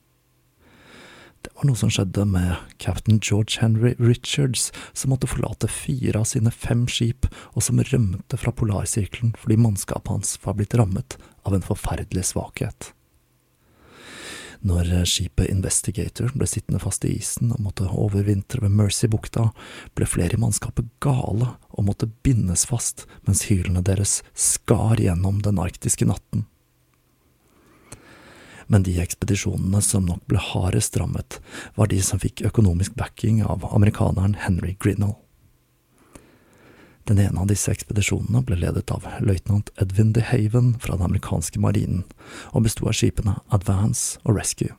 Det 1.48 1.62
var 1.62 1.68
noe 1.70 1.80
som 1.80 1.90
skjedde 1.90 2.26
med 2.28 2.74
captain 2.76 3.16
George 3.24 3.62
Henry 3.62 3.94
Richards, 3.98 4.68
som 4.92 5.14
måtte 5.14 5.30
forlate 5.30 5.70
fire 5.72 6.20
av 6.20 6.26
sine 6.28 6.52
fem 6.52 6.82
skip, 6.92 7.24
og 7.56 7.64
som 7.64 7.80
rømte 7.80 8.36
fra 8.36 8.52
polarsirkelen 8.52 9.32
fordi 9.40 9.56
mannskapet 9.56 10.12
hans 10.12 10.36
var 10.44 10.58
blitt 10.58 10.76
rammet 10.76 11.16
av 11.48 11.56
en 11.56 11.64
forferdelig 11.64 12.26
svakhet. 12.34 12.90
Når 14.60 14.92
skipet 15.08 15.48
Investigator 15.48 16.34
ble 16.36 16.46
sittende 16.50 16.82
fast 16.82 17.06
i 17.08 17.14
isen 17.16 17.54
og 17.54 17.64
måtte 17.64 17.88
overvintre 17.88 18.60
ved 18.66 18.76
Mercy-bukta, 18.76 19.48
ble 19.96 20.10
flere 20.10 20.36
i 20.36 20.42
mannskapet 20.42 20.92
gale 21.00 21.54
og 21.72 21.88
måtte 21.88 22.10
bindes 22.26 22.66
fast 22.68 23.06
mens 23.24 23.46
hylene 23.48 23.82
deres 23.86 24.20
skar 24.36 25.00
gjennom 25.00 25.40
den 25.46 25.62
arktiske 25.64 26.10
natten 26.10 26.44
men 28.68 28.84
de 28.86 28.98
ekspedisjonene 29.00 29.80
som 29.84 30.06
nok 30.06 30.24
ble 30.30 30.40
hardest 30.40 30.96
rammet, 31.00 31.40
var 31.74 31.90
de 31.90 32.00
som 32.04 32.20
fikk 32.20 32.44
økonomisk 32.48 32.94
backing 33.00 33.40
av 33.44 33.64
amerikaneren 33.72 34.36
Henry 34.44 34.76
Grinnell. 34.80 35.16
Den 37.08 37.22
ene 37.22 37.40
av 37.40 37.48
disse 37.48 37.72
ekspedisjonene 37.72 38.42
ble 38.44 38.58
ledet 38.60 38.92
av 38.92 39.06
løytnant 39.24 39.72
Edwin 39.80 40.12
de 40.12 40.20
Haven 40.28 40.74
fra 40.76 40.98
den 40.98 41.06
amerikanske 41.06 41.60
marinen, 41.64 42.04
og 42.52 42.66
besto 42.66 42.84
av 42.84 42.98
skipene 42.98 43.38
Advance 43.48 44.20
og 44.28 44.36
Rescue. 44.36 44.76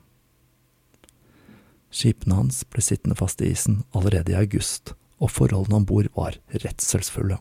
Skipene 1.89 2.38
hans 2.38 2.62
ble 2.69 2.86
sittende 2.86 3.17
fast 3.17 3.41
i 3.41 3.49
isen 3.49 3.82
allerede 3.97 4.36
i 4.36 4.38
august, 4.38 4.93
og 5.17 5.34
forholdene 5.34 5.82
om 5.82 5.88
bord 5.89 6.12
var 6.13 6.38
redselsfulle. 6.54 7.39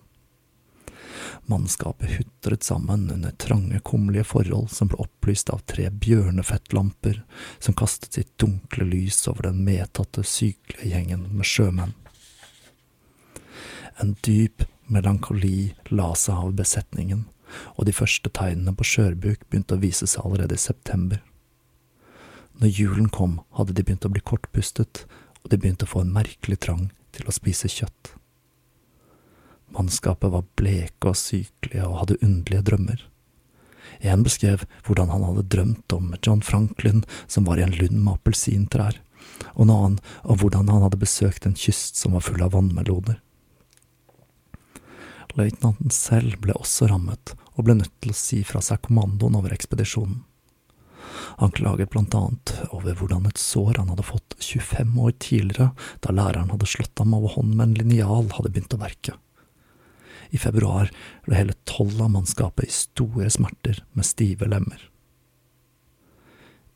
Mannskapet 1.49 2.11
hutret 2.19 2.63
sammen 2.63 3.11
under 3.11 3.31
trange, 3.31 3.81
kummerlige 3.81 4.27
forhold 4.29 4.69
som 4.69 4.91
ble 4.91 4.99
opplyst 5.01 5.49
av 5.51 5.63
tre 5.65 5.87
bjørnefettlamper 5.89 7.23
som 7.59 7.77
kastet 7.79 8.19
sitt 8.19 8.35
dunkle 8.37 8.85
lys 8.85 9.23
over 9.31 9.49
den 9.49 9.63
medtatte, 9.65 10.27
sykelige 10.29 10.91
gjengen 10.93 11.25
med 11.33 11.49
sjømenn. 11.49 11.95
En 13.97 14.13
dyp 14.29 14.67
melankoli 14.93 15.73
la 15.89 16.11
seg 16.21 16.37
av 16.37 16.53
besetningen, 16.61 17.25
og 17.81 17.89
de 17.89 17.97
første 17.97 18.29
tegnene 18.29 18.77
på 18.77 18.85
skjørbuk 18.85 19.49
begynte 19.49 19.79
å 19.79 19.83
vise 19.83 20.05
seg 20.05 20.29
allerede 20.29 20.61
i 20.61 20.67
september. 20.69 21.25
Når 22.61 22.77
julen 22.77 23.09
kom, 23.09 23.41
hadde 23.57 23.73
de 23.73 23.89
begynt 23.89 24.05
å 24.05 24.13
bli 24.13 24.21
kortpustet, 24.21 25.07
og 25.41 25.49
de 25.49 25.57
begynte 25.57 25.89
å 25.89 25.93
få 25.97 26.05
en 26.05 26.13
merkelig 26.13 26.61
trang 26.69 26.91
til 27.17 27.25
å 27.25 27.35
spise 27.35 27.73
kjøtt. 27.73 28.19
Mannskapet 29.77 30.33
var 30.33 30.47
bleke 30.59 31.13
og 31.13 31.19
sykelige 31.19 31.87
og 31.87 32.03
hadde 32.03 32.19
underlige 32.23 32.65
drømmer. 32.71 33.05
En 34.01 34.23
beskrev 34.23 34.65
hvordan 34.87 35.11
han 35.13 35.25
hadde 35.27 35.49
drømt 35.55 35.95
om 35.97 36.13
John 36.23 36.43
Franklin 36.45 37.05
som 37.27 37.49
var 37.49 37.59
i 37.59 37.65
en 37.67 37.75
lund 37.77 37.97
med 37.99 38.15
appelsintrær, 38.19 39.01
og 39.55 39.65
en 39.65 39.75
annen 39.75 39.99
om 40.25 40.39
hvordan 40.41 40.71
han 40.71 40.85
hadde 40.87 41.01
besøkt 41.01 41.47
en 41.47 41.59
kyst 41.59 41.99
som 41.99 42.15
var 42.17 42.25
full 42.27 42.43
av 42.45 42.55
vannmeloner. 42.55 43.19
Løytnanten 45.39 45.93
selv 45.95 46.39
ble 46.43 46.57
også 46.57 46.89
rammet, 46.91 47.35
og 47.55 47.67
ble 47.67 47.77
nødt 47.79 47.95
til 48.03 48.15
å 48.15 48.19
si 48.19 48.41
fra 48.47 48.63
seg 48.65 48.81
kommandoen 48.87 49.37
over 49.39 49.55
ekspedisjonen. 49.55 50.25
Han 51.39 51.53
klaget 51.55 51.91
blant 51.93 52.15
annet 52.15 52.53
over 52.75 52.97
hvordan 52.99 53.27
et 53.29 53.39
sår 53.41 53.79
han 53.79 53.91
hadde 53.93 54.07
fått 54.07 54.35
25 54.43 54.99
år 55.05 55.15
tidligere, 55.23 55.71
da 56.03 56.15
læreren 56.15 56.51
hadde 56.53 56.69
slått 56.71 56.99
ham 56.99 57.15
over 57.17 57.37
hånden 57.37 57.57
med 57.59 57.69
en 57.69 57.79
linjal, 57.83 58.31
hadde 58.35 58.53
begynt 58.55 58.75
å 58.75 58.81
verke. 58.83 59.15
I 60.31 60.39
februar 60.39 60.91
lå 61.27 61.35
hele 61.35 61.57
tolv 61.69 62.03
av 62.03 62.11
mannskapet 62.15 62.69
i 62.69 62.75
store 62.75 63.31
smerter 63.31 63.83
med 63.93 64.07
stive 64.07 64.49
lemmer. 64.49 64.89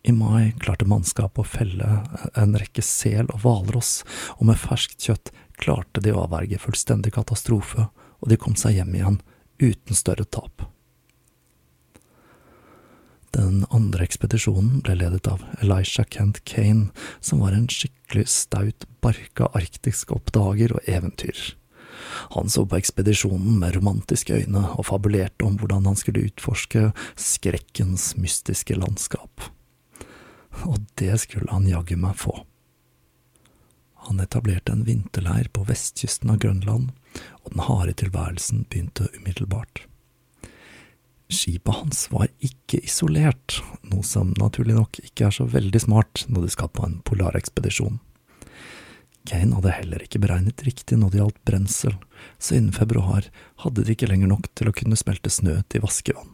I 0.03 0.13
mai 0.13 0.53
klarte 0.59 0.89
mannskapet 0.89 1.45
å 1.45 1.47
felle 1.47 1.89
en 2.35 2.57
rekke 2.59 2.83
sel 2.83 3.29
og 3.31 3.45
hvalross, 3.45 4.01
og 4.41 4.49
med 4.51 4.59
ferskt 4.59 5.07
kjøtt 5.07 5.31
klarte 5.63 6.03
de 6.03 6.15
å 6.15 6.25
avverge 6.25 6.59
fullstendig 6.59 7.15
katastrofe, 7.15 7.87
og 8.19 8.31
de 8.31 8.39
kom 8.39 8.57
seg 8.59 8.81
hjem 8.81 8.97
igjen 8.99 9.21
uten 9.63 9.99
større 9.99 10.27
tap. 10.27 10.67
Den 13.33 13.63
andre 13.73 14.05
ekspedisjonen 14.05 14.83
ble 14.85 14.99
ledet 15.01 15.29
av 15.31 15.45
Elisha 15.63 16.05
Kent 16.05 16.43
Kane, 16.45 16.91
som 17.25 17.41
var 17.41 17.55
en 17.57 17.71
skikkelig 17.71 18.27
staut, 18.29 18.85
barka 19.01 19.49
arktisk 19.57 20.13
oppdager 20.19 20.75
og 20.77 20.91
eventyrer. 20.91 21.55
Han 22.37 22.51
så 22.53 22.65
på 22.67 22.79
ekspedisjonen 22.79 23.59
med 23.61 23.77
romantiske 23.77 24.43
øyne 24.43 24.65
og 24.77 24.87
fabulerte 24.91 25.47
om 25.47 25.59
hvordan 25.61 25.87
han 25.91 25.99
skulle 25.99 26.27
utforske 26.29 26.91
skrekkens 27.17 28.13
mystiske 28.21 28.77
landskap. 28.79 29.49
Og 30.69 30.83
det 31.01 31.15
skulle 31.25 31.53
han 31.53 31.69
jaggu 31.69 31.97
meg 32.01 32.19
få. 32.21 32.35
Han 34.09 34.21
etablerte 34.21 34.75
en 34.75 34.85
vinterleir 34.85 35.49
på 35.55 35.65
vestkysten 35.69 36.33
av 36.35 36.41
Grønland, 36.43 36.91
og 37.45 37.55
den 37.55 37.65
harde 37.69 37.95
tilværelsen 38.03 38.65
begynte 38.69 39.07
umiddelbart. 39.15 39.85
Skipet 41.33 41.79
hans 41.79 42.07
var 42.13 42.29
ikke 42.45 42.83
isolert, 42.83 43.61
noe 43.89 44.05
som 44.05 44.35
naturlig 44.41 44.77
nok 44.77 44.99
ikke 45.01 45.29
er 45.29 45.37
så 45.37 45.47
veldig 45.49 45.81
smart 45.81 46.25
når 46.29 46.45
du 46.45 46.55
skal 46.57 46.73
på 46.75 46.85
en 46.85 46.99
polarekspedisjon. 47.09 48.01
Kane 49.29 49.55
hadde 49.55 49.75
heller 49.77 50.03
ikke 50.03 50.21
beregnet 50.23 50.65
riktig 50.67 50.99
når 50.99 51.13
det 51.13 51.21
gjaldt 51.21 51.43
brensel, 51.47 51.97
så 52.43 52.57
innen 52.59 52.75
februar 52.75 53.29
hadde 53.63 53.85
de 53.85 53.95
ikke 53.95 54.09
lenger 54.11 54.33
nok 54.33 54.49
til 54.59 54.71
å 54.71 54.75
kunne 54.77 54.99
smelte 54.99 55.31
snø 55.31 55.61
til 55.71 55.85
vaskevann. 55.85 56.33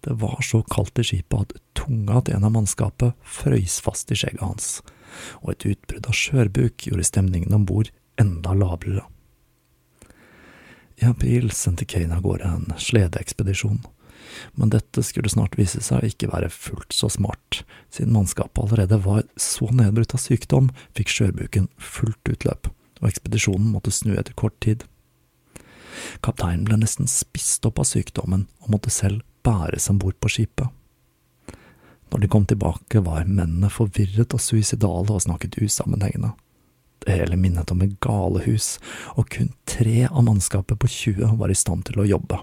Det 0.00 0.16
var 0.16 0.40
så 0.42 0.62
kaldt 0.64 0.98
i 0.98 1.04
skipet 1.04 1.52
at 1.52 1.62
tunga 1.76 2.22
til 2.24 2.38
en 2.38 2.46
av 2.48 2.54
mannskapet 2.54 3.14
frøys 3.20 3.78
fast 3.84 4.10
i 4.10 4.18
skjegget 4.18 4.42
hans, 4.42 4.68
og 5.44 5.54
et 5.54 5.66
utbrudd 5.74 6.08
av 6.08 6.16
skjørbuk 6.16 6.88
gjorde 6.88 7.06
stemningen 7.06 7.54
om 7.54 7.66
bord 7.68 7.92
enda 8.20 8.54
lavere. 8.56 9.04
I 11.00 11.08
april 11.08 11.52
sendte 11.56 11.86
Kane 11.88 12.16
av 12.16 12.24
gårde 12.24 12.48
en 12.48 12.72
sledeekspedisjon 12.80 13.82
men 14.58 14.72
dette 14.74 15.04
skulle 15.06 15.30
snart 15.32 15.56
vise 15.58 15.82
seg 15.84 16.00
å 16.00 16.10
ikke 16.10 16.30
være 16.32 16.50
fullt 16.52 16.94
så 16.96 17.10
smart. 17.12 17.62
Siden 17.92 18.14
mannskapet 18.16 18.62
allerede 18.62 19.00
var 19.04 19.24
så 19.40 19.70
nedbrutt 19.74 20.14
av 20.16 20.22
sykdom, 20.22 20.70
fikk 20.96 21.12
skjørbuken 21.14 21.70
fullt 21.78 22.32
utløp, 22.32 22.70
og 23.00 23.10
ekspedisjonen 23.10 23.70
måtte 23.74 23.94
snu 23.94 24.14
etter 24.16 24.36
kort 24.38 24.58
tid. 24.64 24.86
Kapteinen 26.24 26.66
ble 26.68 26.78
nesten 26.80 27.08
spist 27.10 27.66
opp 27.68 27.80
av 27.82 27.88
sykdommen 27.88 28.46
og 28.64 28.74
måtte 28.76 28.92
selv 28.94 29.24
bæres 29.44 29.88
om 29.92 29.98
bord 30.00 30.18
på 30.20 30.30
skipet. 30.32 30.68
Når 32.10 32.24
de 32.24 32.28
kom 32.30 32.46
tilbake, 32.46 33.02
var 33.06 33.28
mennene 33.28 33.70
forvirret 33.70 34.34
og 34.34 34.42
suicidale 34.42 35.14
og 35.14 35.22
snakket 35.22 35.60
usammenhengende. 35.62 36.32
Det 37.00 37.14
hele 37.16 37.38
minnet 37.40 37.70
om 37.72 37.80
et 37.84 37.94
galehus, 38.02 38.74
og 39.16 39.30
kun 39.32 39.52
tre 39.68 40.04
av 40.08 40.24
mannskapet 40.26 40.76
på 40.82 40.90
20 40.90 41.38
var 41.40 41.52
i 41.52 41.56
stand 41.56 41.86
til 41.88 42.02
å 42.02 42.08
jobbe, 42.08 42.42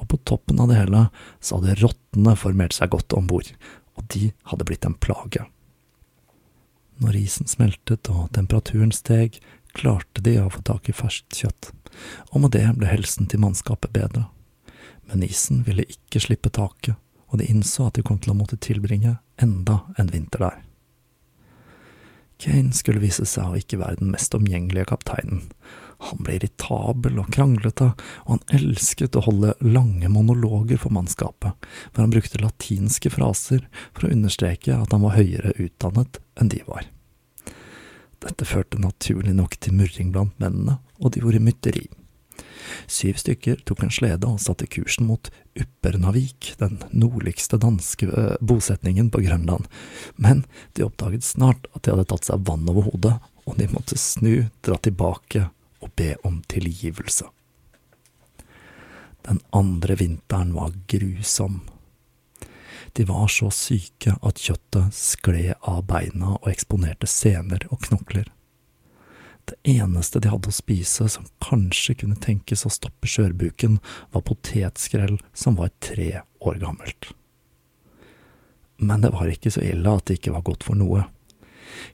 og 0.00 0.08
på 0.08 0.18
toppen 0.28 0.60
av 0.60 0.70
det 0.70 0.80
hele 0.80 1.06
så 1.44 1.58
hadde 1.58 1.78
rottene 1.82 2.36
formert 2.38 2.76
seg 2.76 2.92
godt 2.94 3.14
om 3.16 3.28
bord, 3.30 3.50
og 3.96 4.06
de 4.14 4.30
hadde 4.50 4.66
blitt 4.68 4.86
en 4.88 4.96
plage. 4.96 5.44
Når 7.00 7.16
isen 7.20 7.48
smeltet 7.48 8.10
og 8.12 8.28
temperaturen 8.36 8.92
steg, 8.92 9.38
klarte 9.76 10.24
de 10.24 10.36
å 10.40 10.50
få 10.52 10.64
tak 10.66 10.90
i 10.90 10.96
ferskt 10.96 11.36
kjøtt, 11.36 11.70
og 12.32 12.42
med 12.44 12.54
det 12.56 12.66
ble 12.76 12.90
helsen 12.90 13.28
til 13.30 13.42
mannskapet 13.44 13.92
bedre. 13.94 14.26
Men 15.08 15.24
isen 15.26 15.64
ville 15.66 15.86
ikke 15.88 16.22
slippe 16.22 16.52
taket, 16.54 16.96
og 17.30 17.40
de 17.40 17.48
innså 17.50 17.86
at 17.86 17.96
de 17.96 18.04
kom 18.06 18.18
til 18.18 18.34
å 18.34 18.40
måtte 18.40 18.58
tilbringe 18.60 19.18
enda 19.40 19.82
en 19.98 20.10
vinter 20.12 20.48
der. 20.48 20.58
Kane 22.40 22.72
skulle 22.76 23.02
vise 23.02 23.26
seg 23.28 23.50
å 23.52 23.58
ikke 23.60 23.80
være 23.82 24.00
den 24.00 24.14
mest 24.14 24.34
omgjengelige 24.36 24.88
kapteinen, 24.94 25.44
han 26.00 26.22
ble 26.24 26.38
irritabel 26.38 27.18
og 27.20 27.28
kranglete, 27.34 27.90
og 28.24 28.30
han 28.32 28.56
elsket 28.56 29.18
å 29.18 29.24
holde 29.26 29.52
lange 29.60 30.08
monologer 30.12 30.80
for 30.80 30.94
mannskapet, 30.96 31.68
hvor 31.92 32.04
han 32.04 32.14
brukte 32.14 32.40
latinske 32.40 33.12
fraser 33.12 33.66
for 33.92 34.06
å 34.06 34.14
understreke 34.14 34.78
at 34.78 34.94
han 34.96 35.04
var 35.04 35.18
høyere 35.18 35.52
utdannet 35.60 36.20
enn 36.40 36.52
de 36.52 36.62
var. 36.68 36.88
Dette 38.20 38.48
førte 38.48 38.80
naturlig 38.80 39.36
nok 39.36 39.58
til 39.60 39.76
murring 39.76 40.12
blant 40.14 40.36
mennene, 40.40 40.78
og 41.00 41.12
de 41.12 41.22
gjorde 41.22 41.44
mytteri. 41.44 41.86
Syv 42.90 43.20
stykker 43.22 43.62
tok 43.68 43.84
en 43.84 43.92
slede 43.94 44.28
og 44.28 44.40
satte 44.42 44.68
kursen 44.70 45.08
mot 45.08 45.30
Uppernavik, 45.58 46.54
den 46.60 46.78
nordligste 46.90 47.58
danske 47.60 48.08
bosetningen 48.40 49.10
på 49.10 49.22
Grønland, 49.24 49.66
men 50.16 50.44
de 50.76 50.86
oppdaget 50.86 51.26
snart 51.26 51.68
at 51.74 51.84
de 51.84 51.94
hadde 51.94 52.08
tatt 52.12 52.28
seg 52.28 52.46
vann 52.48 52.68
over 52.70 52.90
hodet, 52.90 53.16
og 53.48 53.58
de 53.58 53.68
måtte 53.72 53.98
snu, 53.98 54.46
dra 54.62 54.78
tilbake 54.78 55.48
og 55.80 55.92
be 55.98 56.14
om 56.26 56.40
tilgivelse. 56.48 57.26
Den 59.26 59.40
andre 59.50 59.96
vinteren 60.00 60.54
var 60.54 60.72
grusom. 60.88 61.60
De 62.92 63.04
var 63.04 63.28
så 63.28 63.50
syke 63.54 64.16
at 64.26 64.40
kjøttet 64.42 64.96
skled 64.96 65.54
av 65.60 65.84
beina 65.88 66.36
og 66.38 66.48
eksponerte 66.50 67.08
sener 67.10 67.66
og 67.70 67.84
knokler. 67.86 68.30
Det 69.50 69.72
eneste 69.72 70.20
de 70.22 70.30
hadde 70.30 70.50
å 70.52 70.54
spise 70.54 71.08
som 71.10 71.26
kanskje 71.42 71.96
kunne 72.04 72.18
tenkes 72.22 72.62
å 72.62 72.70
stoppe 72.70 73.08
skjørbuken, 73.10 73.80
var 74.14 74.22
potetskrell 74.28 75.16
som 75.34 75.56
var 75.58 75.72
tre 75.82 76.20
år 76.38 76.60
gammelt. 76.62 77.08
Men 78.78 79.02
det 79.02 79.10
var 79.16 79.26
ikke 79.26 79.50
så 79.50 79.64
ille 79.64 79.90
at 79.90 80.06
det 80.06 80.20
ikke 80.20 80.36
var 80.36 80.46
godt 80.46 80.68
for 80.68 80.78
noe. 80.78 81.02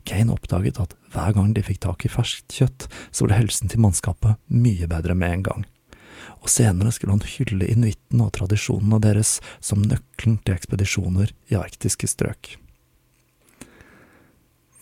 Kane 0.05 0.37
oppdaget 0.37 0.83
at 0.85 0.93
hver 1.15 1.33
gang 1.39 1.55
de 1.57 1.65
fikk 1.65 1.81
tak 1.87 2.05
i 2.05 2.13
ferskt 2.13 2.61
kjøtt, 2.61 2.87
så 3.09 3.25
ble 3.25 3.41
helsen 3.41 3.73
til 3.73 3.81
mannskapet 3.83 4.37
mye 4.53 4.93
bedre 4.93 5.17
med 5.17 5.39
en 5.39 5.49
gang. 5.49 5.67
Og 6.45 6.53
senere 6.53 6.93
skulle 6.93 7.17
han 7.17 7.25
hylle 7.25 7.73
inuittene 7.73 8.29
og 8.29 8.35
tradisjonene 8.37 9.01
deres 9.01 9.39
som 9.65 9.81
nøkkelen 9.81 10.43
til 10.45 10.59
ekspedisjoner 10.59 11.33
i 11.49 11.57
arktiske 11.57 12.13
strøk. 12.13 12.59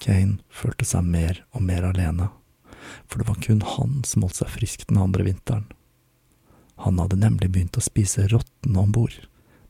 Kane 0.02 0.40
følte 0.50 0.84
seg 0.88 1.06
mer 1.06 1.44
og 1.54 1.62
mer 1.64 1.86
alene, 1.94 2.32
for 3.06 3.20
det 3.20 3.28
var 3.28 3.40
kun 3.44 3.62
han 3.74 4.02
som 4.06 4.24
holdt 4.24 4.40
seg 4.40 4.52
frisk 4.54 4.86
den 4.88 5.00
andre 5.00 5.26
vinteren. 5.26 5.66
Han 6.82 6.98
hadde 6.98 7.20
nemlig 7.20 7.50
begynt 7.50 7.78
å 7.78 7.84
spise 7.84 8.26
rottene 8.28 8.80
om 8.80 8.92
bord, 8.92 9.14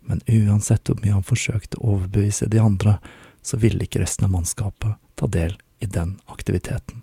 men 0.04 0.22
uansett 0.28 0.88
hvor 0.88 1.00
mye 1.02 1.16
han 1.16 1.26
forsøkte 1.26 1.80
å 1.80 1.96
overbevise 1.96 2.48
de 2.52 2.60
andre, 2.60 2.98
så 3.44 3.60
ville 3.60 3.84
ikke 3.84 4.00
resten 4.00 4.26
av 4.26 4.32
mannskapet 4.32 4.96
ta 5.20 5.28
del 5.28 5.58
i 5.84 5.86
den 5.86 6.16
aktiviteten. 6.32 7.02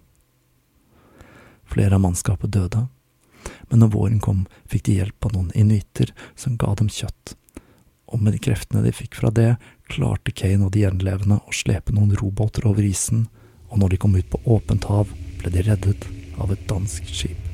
Flere 1.69 1.95
av 1.95 2.03
mannskapet 2.03 2.51
døde, 2.51 2.87
men 3.69 3.81
når 3.81 3.93
våren 3.93 4.19
kom, 4.21 4.45
fikk 4.69 4.87
de 4.87 4.97
hjelp 4.99 5.25
av 5.25 5.35
noen 5.35 5.53
inuitter 5.57 6.11
som 6.35 6.57
ga 6.59 6.73
dem 6.77 6.89
kjøtt, 6.91 7.35
og 8.11 8.21
med 8.21 8.35
de 8.35 8.41
kreftene 8.43 8.83
de 8.83 8.91
fikk 8.91 9.15
fra 9.21 9.31
det, 9.31 9.53
klarte 9.91 10.33
Kane 10.35 10.65
og 10.65 10.73
de 10.75 10.83
gjenlevende 10.83 11.39
å 11.39 11.55
slepe 11.55 11.93
noen 11.95 12.15
robåter 12.19 12.67
over 12.67 12.83
isen, 12.83 13.27
og 13.71 13.79
når 13.79 13.93
de 13.93 14.01
kom 14.03 14.17
ut 14.17 14.27
på 14.33 14.41
åpent 14.51 14.89
hav, 14.91 15.13
ble 15.41 15.53
de 15.53 15.65
reddet 15.65 16.11
av 16.37 16.53
et 16.53 16.67
dansk 16.69 17.09
skip. 17.09 17.50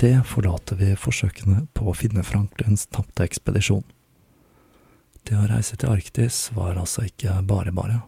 Det 0.00 0.22
forlater 0.24 0.78
vi 0.80 0.94
forsøkene 0.96 1.66
på 1.76 1.90
å 1.90 1.96
finne 1.96 2.24
Franklins 2.24 2.86
tapte 2.88 3.26
ekspedisjon. 3.26 3.84
Det 5.28 5.36
å 5.36 5.48
reise 5.50 5.76
til 5.76 5.92
Arktis 5.92 6.46
var 6.56 6.78
altså 6.80 7.04
ikke 7.04 7.34
bare 7.44 7.74
bare. 7.76 7.98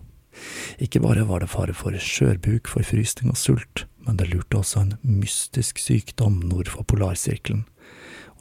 Ikke 0.80 1.02
bare 1.04 1.26
var 1.28 1.44
det 1.44 1.50
fare 1.52 1.74
for 1.76 1.92
skjørbuk, 1.92 2.70
forfrysning 2.72 3.34
og 3.34 3.36
sult, 3.36 3.84
men 4.06 4.16
det 4.16 4.30
lurte 4.30 4.62
også 4.62 4.86
en 4.86 4.94
mystisk 5.04 5.82
sykdom 5.82 6.40
nord 6.48 6.72
for 6.72 6.88
polarsirkelen. 6.88 7.66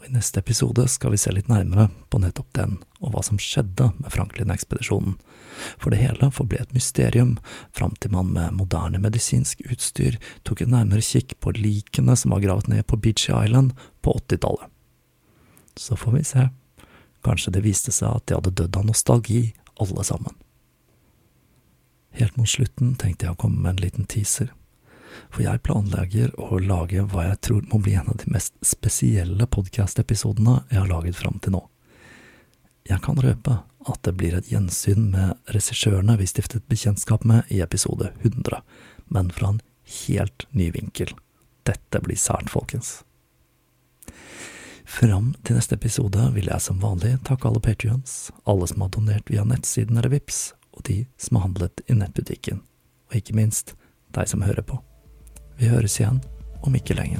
Og 0.01 0.07
I 0.09 0.15
neste 0.15 0.41
episode 0.41 0.87
skal 0.89 1.13
vi 1.13 1.17
se 1.21 1.29
litt 1.29 1.49
nærmere 1.51 1.91
på 2.09 2.17
nettopp 2.17 2.47
den, 2.57 2.79
og 3.05 3.11
hva 3.13 3.21
som 3.21 3.37
skjedde 3.37 3.91
med 3.99 4.09
Franklin-ekspedisjonen. 4.09 5.13
For 5.77 5.93
det 5.93 5.99
hele 6.01 6.31
forble 6.33 6.57
et 6.57 6.73
mysterium, 6.73 7.35
fram 7.69 7.93
til 8.01 8.15
man 8.15 8.31
med 8.33 8.55
moderne 8.57 8.97
medisinsk 9.03 9.61
utstyr 9.69 10.17
tok 10.41 10.63
en 10.65 10.73
nærmere 10.73 11.05
kikk 11.05 11.35
på 11.37 11.53
likene 11.53 12.15
som 12.17 12.33
var 12.33 12.41
gravet 12.41 12.71
ned 12.71 12.87
på 12.89 12.97
Beachy 12.97 13.29
Island 13.29 13.75
på 14.01 14.15
80-tallet. 14.23 14.73
Så 15.77 15.93
får 15.93 16.17
vi 16.17 16.23
se. 16.31 16.47
Kanskje 17.21 17.53
det 17.53 17.61
viste 17.67 17.93
seg 17.93 18.09
at 18.09 18.25
de 18.25 18.39
hadde 18.39 18.55
dødd 18.57 18.81
av 18.81 18.89
nostalgi, 18.89 19.51
alle 19.77 20.07
sammen. 20.07 20.33
Helt 22.17 22.41
mot 22.41 22.49
slutten 22.49 22.95
tenkte 22.97 23.29
jeg 23.29 23.37
å 23.37 23.41
komme 23.45 23.61
med 23.61 23.75
en 23.75 23.85
liten 23.85 24.09
teaser. 24.09 24.49
For 25.31 25.45
jeg 25.45 25.63
planlegger 25.63 26.33
å 26.43 26.59
lage 26.59 27.05
hva 27.07 27.29
jeg 27.29 27.39
tror 27.47 27.67
må 27.71 27.79
bli 27.83 27.95
en 27.95 28.09
av 28.11 28.17
de 28.19 28.31
mest 28.33 28.53
spesielle 28.67 29.47
podkast-episodene 29.47 30.57
jeg 30.67 30.81
har 30.81 30.91
laget 30.91 31.15
fram 31.15 31.39
til 31.39 31.55
nå. 31.55 31.61
Jeg 32.89 32.99
kan 33.05 33.19
røpe 33.23 33.61
at 33.87 34.01
det 34.03 34.13
blir 34.19 34.35
et 34.35 34.49
gjensyn 34.51 35.07
med 35.13 35.53
regissørene 35.55 36.17
vi 36.19 36.27
stiftet 36.29 36.67
bekjentskap 36.69 37.23
med 37.27 37.47
i 37.53 37.61
episode 37.63 38.11
100, 38.19 38.59
men 39.07 39.31
fra 39.31 39.53
en 39.53 39.63
helt 40.03 40.45
ny 40.51 40.67
vinkel. 40.75 41.15
Dette 41.63 42.03
blir 42.03 42.19
sært, 42.19 42.51
folkens. 42.51 42.99
Fram 44.91 45.31
til 45.47 45.55
neste 45.55 45.77
episode 45.79 46.27
vil 46.35 46.51
jeg 46.51 46.65
som 46.67 46.83
vanlig 46.83 47.15
takke 47.23 47.47
alle 47.47 47.63
patrions, 47.63 48.33
alle 48.43 48.67
som 48.67 48.83
har 48.83 48.91
donert 48.91 49.31
via 49.31 49.47
nettsiden 49.47 49.95
eller 49.95 50.11
VIPS, 50.11 50.43
og 50.75 50.83
de 50.91 51.05
som 51.15 51.39
har 51.39 51.47
handlet 51.47 51.83
i 51.87 51.95
nettbutikken, 51.95 52.63
og 53.07 53.19
ikke 53.21 53.37
minst 53.39 53.77
deg 54.11 54.27
som 54.27 54.43
hører 54.43 54.65
på. 54.67 54.81
Vi 55.62 55.69
høres 55.69 56.00
igjen 56.00 56.17
om 56.65 56.74
ikke 56.74 56.95
lenge. 56.97 57.19